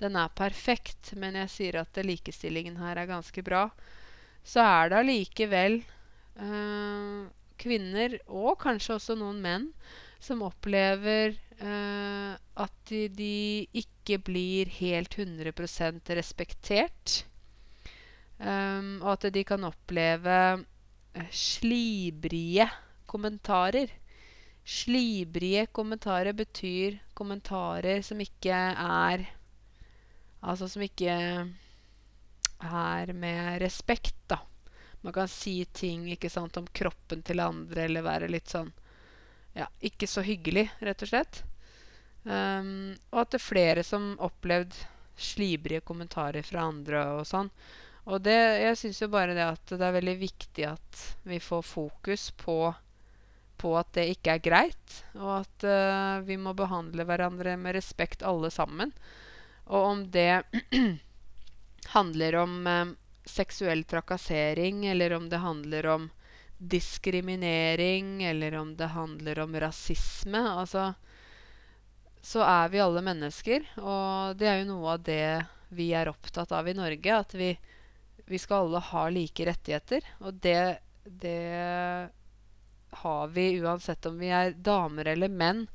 den 0.01 0.17
er 0.19 0.33
perfekt, 0.35 1.13
men 1.15 1.37
jeg 1.39 1.51
sier 1.53 1.79
at 1.81 1.99
likestillingen 2.03 2.77
her 2.81 2.99
er 2.99 3.07
ganske 3.07 3.43
bra. 3.45 3.69
Så 4.43 4.59
er 4.59 4.89
det 4.91 4.99
allikevel 4.99 5.79
kvinner, 7.61 8.17
og 8.27 8.57
kanskje 8.63 8.97
også 8.97 9.15
noen 9.15 9.39
menn, 9.43 9.69
som 10.23 10.43
opplever 10.45 11.35
uh, 11.61 12.35
at 12.63 12.75
de, 12.89 13.07
de, 13.11 13.67
ikke 13.75 14.19
blir 14.23 14.71
helt 14.79 15.17
100 15.19 15.53
respektert. 16.17 17.23
Um, 18.39 18.99
og 19.03 19.13
at 19.17 19.27
de 19.35 19.43
kan 19.47 19.63
oppleve 19.67 20.37
uh, 20.63 21.27
slibrige 21.31 22.67
kommentarer. 23.07 23.91
Slibrige 24.63 25.65
kommentarer 25.75 26.33
betyr 26.33 26.99
kommentarer 27.13 28.01
som 28.01 28.21
ikke 28.23 28.55
er 28.55 29.25
Altså 30.43 30.67
som 30.67 30.81
ikke 30.83 31.13
er 32.63 33.11
med 33.15 33.61
respekt, 33.61 34.15
da. 34.27 34.41
Man 35.03 35.13
kan 35.15 35.27
si 35.31 35.61
ting 35.71 36.09
ikke 36.11 36.31
sant, 36.31 36.57
om 36.59 36.67
kroppen 36.67 37.21
til 37.23 37.39
andre, 37.39 37.85
eller 37.85 38.03
være 38.03 38.27
litt 38.31 38.51
sånn 38.51 38.71
ja, 39.53 39.67
ikke 39.79 40.07
så 40.09 40.23
hyggelig, 40.25 40.65
rett 40.81 41.05
og 41.05 41.11
slett. 41.11 41.43
Um, 42.23 42.93
og 43.11 43.23
at 43.23 43.33
det 43.33 43.39
er 43.39 43.45
flere 43.45 43.83
som 43.85 44.13
opplevd 44.23 44.75
slibrige 45.19 45.83
kommentarer 45.85 46.45
fra 46.45 46.67
andre 46.71 47.03
og 47.19 47.27
sånn. 47.29 47.51
Og 48.09 48.23
det, 48.23 48.35
jeg 48.63 48.79
syns 48.79 49.01
jo 49.03 49.11
bare 49.13 49.35
det 49.37 49.45
at 49.45 49.75
det 49.75 49.85
er 49.85 49.95
veldig 49.95 50.15
viktig 50.19 50.65
at 50.67 51.03
vi 51.27 51.39
får 51.39 51.61
fokus 51.67 52.31
på, 52.35 52.57
på 53.63 53.71
at 53.79 53.93
det 53.95 54.09
ikke 54.11 54.35
er 54.35 54.43
greit, 54.43 54.97
og 55.15 55.31
at 55.39 55.65
uh, 55.67 56.23
vi 56.27 56.35
må 56.39 56.51
behandle 56.57 57.05
hverandre 57.07 57.55
med 57.59 57.77
respekt 57.77 58.25
alle 58.27 58.51
sammen. 58.51 58.91
Og 59.71 59.87
om 59.93 60.03
det 60.11 60.43
handler 61.95 62.37
om 62.43 62.59
uh, 62.67 62.91
seksuell 63.25 63.85
trakassering, 63.87 64.83
eller 64.91 65.15
om 65.15 65.29
det 65.31 65.39
handler 65.43 65.87
om 65.95 66.09
diskriminering, 66.57 68.23
eller 68.23 68.55
om 68.55 68.75
det 68.77 68.85
handler 68.85 69.39
om 69.39 69.59
rasisme. 69.59 70.39
Altså 70.49 70.93
Så 72.21 72.43
er 72.43 72.69
vi 72.69 72.79
alle 72.79 73.01
mennesker, 73.03 73.65
og 73.79 74.37
det 74.39 74.47
er 74.47 74.61
jo 74.61 74.71
noe 74.71 74.95
av 74.95 75.03
det 75.03 75.45
vi 75.73 75.91
er 75.93 76.11
opptatt 76.11 76.51
av 76.55 76.67
i 76.69 76.75
Norge. 76.77 77.17
At 77.17 77.33
vi, 77.35 77.51
vi 78.25 78.39
skal 78.39 78.67
alle 78.67 78.83
ha 78.91 79.07
like 79.09 79.47
rettigheter. 79.47 80.07
Og 80.23 80.39
det, 80.43 80.79
det 81.03 81.39
har 83.01 83.27
vi 83.33 83.47
uansett 83.61 84.05
om 84.05 84.19
vi 84.21 84.29
er 84.33 84.53
damer 84.53 85.09
eller 85.13 85.31
menn. 85.31 85.65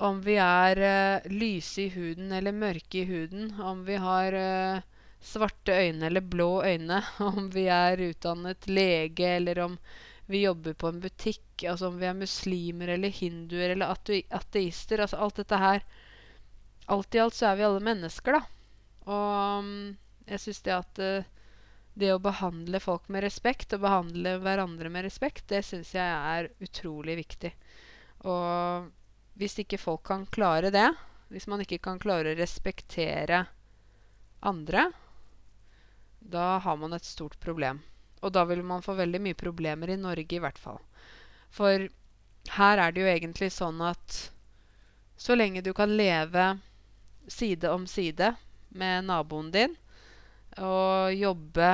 Om 0.00 0.20
vi 0.24 0.36
er 0.40 0.80
uh, 0.80 1.30
lyse 1.32 1.86
i 1.86 1.90
huden 1.94 2.32
eller 2.32 2.56
mørke 2.56 3.02
i 3.02 3.08
huden. 3.08 3.52
Om 3.60 3.84
vi 3.88 3.98
har 4.00 4.36
uh, 4.36 4.82
svarte 5.20 5.76
øyne 5.76 6.06
eller 6.06 6.20
blå 6.20 6.62
øyne. 6.64 7.02
Om 7.18 7.50
vi 7.54 7.66
er 7.68 8.00
utdannet 8.10 8.68
lege, 8.68 9.36
eller 9.36 9.58
om 9.58 9.78
vi 10.30 10.44
jobber 10.44 10.74
på 10.78 10.88
en 10.88 11.00
butikk, 11.02 11.64
altså 11.66 11.88
om 11.90 11.98
vi 11.98 12.06
er 12.06 12.14
muslimer 12.14 12.92
eller 12.94 13.10
hinduer 13.10 13.72
eller 13.72 13.90
ateister 14.30 15.02
altså 15.02 15.18
Alt 15.18 15.40
dette 15.42 15.58
her 15.58 15.82
Alt 16.86 17.14
i 17.14 17.20
alt 17.22 17.34
så 17.34 17.48
er 17.48 17.58
vi 17.58 17.64
alle 17.66 17.82
mennesker, 17.82 18.38
da. 18.38 18.40
Og 19.10 19.58
um, 19.62 19.74
jeg 20.26 20.42
syns 20.42 20.62
det 20.66 20.72
at 20.74 21.00
uh, 21.02 21.28
det 22.00 22.14
å 22.14 22.22
behandle 22.22 22.80
folk 22.82 23.08
med 23.12 23.24
respekt, 23.26 23.74
og 23.76 23.84
behandle 23.84 24.38
hverandre 24.42 24.90
med 24.92 25.06
respekt, 25.06 25.46
det 25.52 25.62
syns 25.66 25.92
jeg 25.94 26.04
er 26.06 26.50
utrolig 26.64 27.18
viktig. 27.20 27.52
Og 28.28 28.90
hvis 29.40 29.58
ikke 29.62 29.80
folk 29.80 30.04
kan 30.08 30.26
klare 30.32 30.72
det, 30.74 30.88
hvis 31.30 31.46
man 31.50 31.62
ikke 31.62 31.80
kan 31.84 32.00
klare 32.02 32.32
å 32.32 32.38
respektere 32.38 33.44
andre, 34.40 34.88
da 36.20 36.58
har 36.64 36.76
man 36.76 36.96
et 36.96 37.06
stort 37.06 37.38
problem. 37.40 37.80
Og 38.20 38.32
da 38.34 38.44
vil 38.48 38.62
man 38.66 38.84
få 38.84 38.96
veldig 38.98 39.20
mye 39.24 39.38
problemer 39.38 39.92
i 39.92 40.00
Norge, 40.00 40.36
i 40.36 40.42
hvert 40.42 40.58
fall. 40.60 40.80
For 41.50 41.88
her 42.56 42.82
er 42.82 42.92
det 42.92 43.02
jo 43.04 43.10
egentlig 43.10 43.50
sånn 43.54 43.80
at 43.84 44.18
så 45.20 45.36
lenge 45.36 45.62
du 45.64 45.72
kan 45.76 45.92
leve 45.92 46.54
side 47.30 47.70
om 47.70 47.86
side 47.88 48.34
med 48.68 49.08
naboen 49.08 49.50
din, 49.54 49.76
og 50.58 51.14
jobbe 51.14 51.70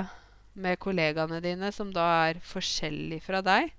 med 0.57 0.79
kollegaene 0.81 1.41
dine 1.45 1.73
som 1.73 1.91
da 1.95 2.07
er 2.29 2.41
forskjellige 2.45 3.25
fra 3.25 3.43
deg, 3.45 3.73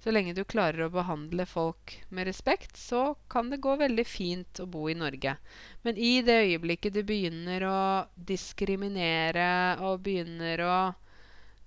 så 0.00 0.12
lenge 0.14 0.32
du 0.32 0.46
klarer 0.48 0.86
å 0.86 0.92
behandle 0.94 1.44
folk 1.44 1.92
med 2.08 2.24
respekt, 2.30 2.78
så 2.80 3.18
kan 3.28 3.50
det 3.52 3.60
gå 3.60 3.74
veldig 3.76 4.06
fint 4.08 4.62
å 4.62 4.68
bo 4.70 4.86
i 4.88 4.96
Norge. 4.96 5.34
Men 5.84 6.00
i 6.00 6.22
det 6.24 6.38
øyeblikket 6.46 6.96
du 6.96 7.02
begynner 7.04 7.66
å 7.68 7.82
diskriminere 8.16 9.76
og 9.84 10.02
begynner 10.06 10.64
å 10.66 10.80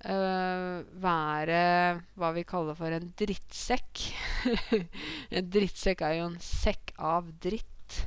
Uh, 0.03 0.83
være 0.99 1.59
hva 2.19 2.33
vi 2.35 2.41
kaller 2.43 2.75
for 2.75 2.91
en 2.91 3.05
drittsekk. 3.15 4.01
en 5.39 5.47
drittsekk 5.47 6.03
er 6.03 6.17
jo 6.17 6.25
en 6.27 6.35
sekk 6.43 6.91
av 6.99 7.29
dritt. 7.39 8.01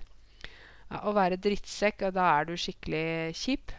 Ja, 0.90 1.07
å 1.09 1.14
være 1.16 1.40
drittsekk, 1.40 2.04
da 2.12 2.26
er 2.34 2.50
du 2.50 2.52
skikkelig 2.61 3.32
kjip. 3.40 3.72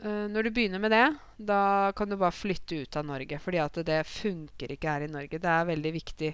Uh, 0.00 0.26
når 0.32 0.46
du 0.46 0.50
begynner 0.56 0.80
med 0.80 0.94
det, 0.94 1.06
da 1.36 1.92
kan 1.96 2.08
du 2.08 2.16
bare 2.16 2.32
flytte 2.32 2.82
ut 2.82 2.96
av 2.96 3.04
Norge. 3.08 3.40
Fordi 3.42 3.60
at 3.62 3.80
det 3.86 4.00
funker 4.08 4.72
ikke 4.72 4.94
her 4.94 5.06
i 5.06 5.12
Norge. 5.12 5.40
Det 5.42 5.52
er 5.52 5.68
veldig 5.68 5.92
viktig 5.96 6.30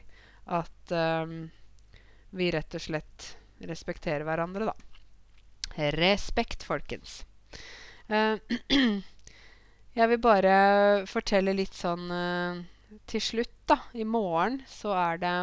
at 0.56 0.94
um, 0.94 1.48
vi 2.36 2.52
rett 2.54 2.78
og 2.78 2.84
slett 2.84 3.32
respekterer 3.66 4.26
hverandre, 4.28 4.70
da. 4.70 4.76
Respekt, 5.96 6.62
folkens. 6.66 7.24
Uh, 8.06 8.38
Jeg 9.96 10.10
vil 10.12 10.20
bare 10.20 10.56
fortelle 11.08 11.54
litt 11.56 11.74
sånn 11.74 12.10
uh, 12.12 12.58
til 13.08 13.22
slutt, 13.24 13.54
da. 13.66 13.80
I 13.96 14.04
morgen 14.04 14.60
så 14.68 14.92
er 14.94 15.22
det 15.22 15.36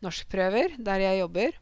norskprøver 0.00 0.78
der 0.80 1.04
jeg 1.04 1.20
jobber. 1.20 1.58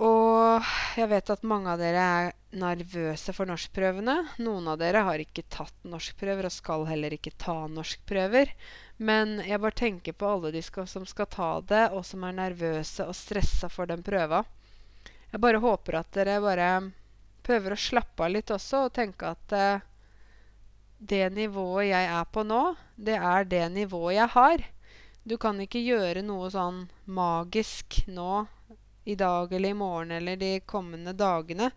Og 0.00 0.68
jeg 0.96 1.10
vet 1.10 1.30
at 1.32 1.42
mange 1.44 1.68
av 1.68 1.80
dere 1.80 2.00
er 2.00 2.30
nervøse 2.56 3.34
for 3.36 3.48
norskprøvene. 3.50 4.14
Noen 4.40 4.68
av 4.72 4.78
dere 4.80 5.02
har 5.04 5.20
ikke 5.20 5.44
tatt 5.52 5.74
norskprøver 5.84 6.46
og 6.48 6.54
skal 6.54 6.86
heller 6.88 7.12
ikke 7.12 7.34
ta 7.36 7.66
norskprøver. 7.68 8.54
Men 8.96 9.42
jeg 9.44 9.60
bare 9.60 9.76
tenker 9.76 10.16
på 10.16 10.30
alle 10.30 10.52
de 10.54 10.62
skal, 10.64 10.88
som 10.88 11.04
skal 11.08 11.28
ta 11.28 11.50
det, 11.60 11.82
og 11.92 12.06
som 12.08 12.24
er 12.24 12.38
nervøse 12.38 13.04
og 13.04 13.16
stressa 13.16 13.68
for 13.68 13.90
den 13.90 14.00
prøva. 14.06 14.44
jeg 15.32 15.40
bare 15.40 15.60
håper 15.60 15.98
at 16.00 16.12
dere 16.16 16.40
bare 16.40 16.70
prøver 17.44 17.72
å 17.72 17.80
slappe 17.80 18.24
av 18.24 18.32
litt 18.32 18.50
også, 18.50 18.86
og 18.86 18.94
tenke 18.96 19.34
at 19.36 19.52
eh, 19.52 19.84
det 20.96 21.28
nivået 21.32 21.90
jeg 21.90 22.08
er 22.08 22.24
på 22.32 22.44
nå, 22.44 22.74
det 22.96 23.16
er 23.16 23.44
det 23.44 23.68
nivået 23.72 24.16
jeg 24.16 24.32
har. 24.32 24.64
Du 25.28 25.36
kan 25.36 25.60
ikke 25.60 25.84
gjøre 25.84 26.24
noe 26.24 26.48
sånn 26.52 26.86
magisk 27.04 28.00
nå 28.08 28.46
i 29.04 29.14
dag 29.14 29.52
eller 29.52 29.68
i 29.68 29.74
morgen 29.74 30.10
eller 30.10 30.36
de 30.36 30.60
kommende 30.60 31.12
dagene. 31.12 31.70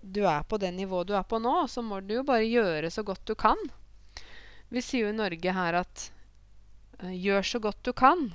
Du 0.00 0.24
er 0.26 0.42
på 0.42 0.58
det 0.60 0.72
nivået 0.74 1.08
du 1.08 1.14
er 1.16 1.22
på 1.22 1.38
nå, 1.38 1.66
så 1.68 1.82
må 1.82 2.00
du 2.00 2.14
jo 2.18 2.24
bare 2.26 2.44
gjøre 2.44 2.90
så 2.90 3.02
godt 3.02 3.24
du 3.26 3.34
kan. 3.34 3.60
Vi 4.68 4.82
sier 4.82 5.06
jo 5.06 5.12
i 5.12 5.16
Norge 5.16 5.52
her 5.54 5.78
at 5.80 6.08
eh, 7.00 7.14
gjør 7.14 7.46
så 7.46 7.60
godt 7.62 7.84
du 7.86 7.92
kan. 7.96 8.26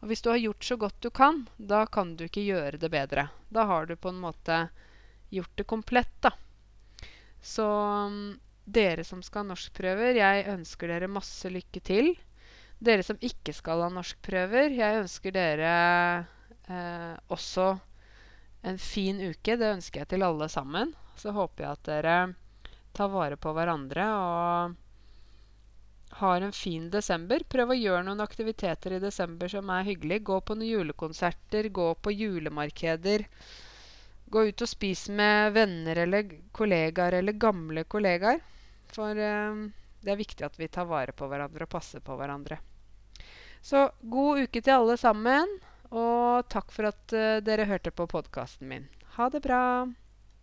Og 0.00 0.08
hvis 0.08 0.22
du 0.24 0.30
har 0.30 0.40
gjort 0.40 0.64
så 0.64 0.76
godt 0.80 1.00
du 1.00 1.10
kan, 1.10 1.42
da 1.56 1.84
kan 1.86 2.14
du 2.16 2.26
ikke 2.26 2.44
gjøre 2.44 2.80
det 2.80 2.90
bedre. 2.92 3.28
Da 3.48 3.66
har 3.68 3.86
du 3.86 3.96
på 3.96 4.12
en 4.12 4.20
måte 4.20 4.68
gjort 5.30 5.56
det 5.56 5.66
komplett, 5.68 6.14
da. 6.20 6.32
Så 7.42 7.66
mm, 8.10 8.38
dere 8.64 9.04
som 9.04 9.22
skal 9.24 9.44
ha 9.44 9.50
norskprøver, 9.52 10.18
jeg 10.20 10.48
ønsker 10.54 10.92
dere 10.92 11.10
masse 11.10 11.50
lykke 11.52 11.82
til. 11.84 12.12
Dere 12.80 13.04
som 13.04 13.20
ikke 13.20 13.52
skal 13.56 13.84
ha 13.84 13.90
norskprøver, 13.92 14.72
jeg 14.76 15.02
ønsker 15.02 15.34
dere 15.36 15.72
eh, 16.70 17.16
også 17.28 17.72
en 18.62 18.78
fin 18.78 19.20
uke. 19.20 19.56
Det 19.56 19.74
ønsker 19.76 20.02
jeg 20.04 20.12
til 20.14 20.26
alle 20.26 20.48
sammen. 20.52 20.94
Så 21.18 21.34
håper 21.36 21.64
jeg 21.64 21.72
at 21.72 21.88
dere 21.88 22.18
tar 22.96 23.10
vare 23.12 23.36
på 23.38 23.52
hverandre 23.54 24.06
og 24.18 24.78
har 26.20 26.42
en 26.42 26.52
fin 26.52 26.90
desember. 26.90 27.44
Prøv 27.48 27.72
å 27.72 27.78
gjøre 27.78 28.04
noen 28.06 28.22
aktiviteter 28.24 28.96
i 28.96 29.02
desember 29.02 29.50
som 29.52 29.70
er 29.70 29.86
hyggelig. 29.88 30.22
Gå 30.26 30.40
på 30.42 30.56
noen 30.58 30.70
julekonserter, 30.70 31.70
gå 31.70 31.88
på 31.94 32.14
julemarkeder. 32.14 33.26
Gå 34.30 34.46
ut 34.46 34.62
og 34.62 34.70
spis 34.70 35.08
med 35.10 35.54
venner 35.56 36.04
eller 36.04 36.34
kollegaer 36.54 37.18
eller 37.20 37.38
gamle 37.38 37.84
kollegaer. 37.90 38.42
For 38.90 39.14
eh, 39.14 39.62
det 40.02 40.12
er 40.12 40.20
viktig 40.20 40.46
at 40.46 40.58
vi 40.58 40.70
tar 40.72 40.88
vare 40.90 41.14
på 41.16 41.28
hverandre 41.30 41.66
og 41.66 41.72
passer 41.72 42.02
på 42.04 42.16
hverandre. 42.18 42.60
Så 43.62 43.90
god 44.00 44.46
uke 44.46 44.62
til 44.62 44.72
alle 44.78 44.96
sammen. 45.00 45.58
Og 45.90 46.46
takk 46.52 46.70
for 46.74 46.90
at 46.90 47.14
uh, 47.16 47.40
dere 47.44 47.66
hørte 47.70 47.90
på 47.90 48.06
podkasten 48.10 48.70
min. 48.70 48.86
Ha 49.16 49.28
det 49.32 49.42
bra. 49.42 49.62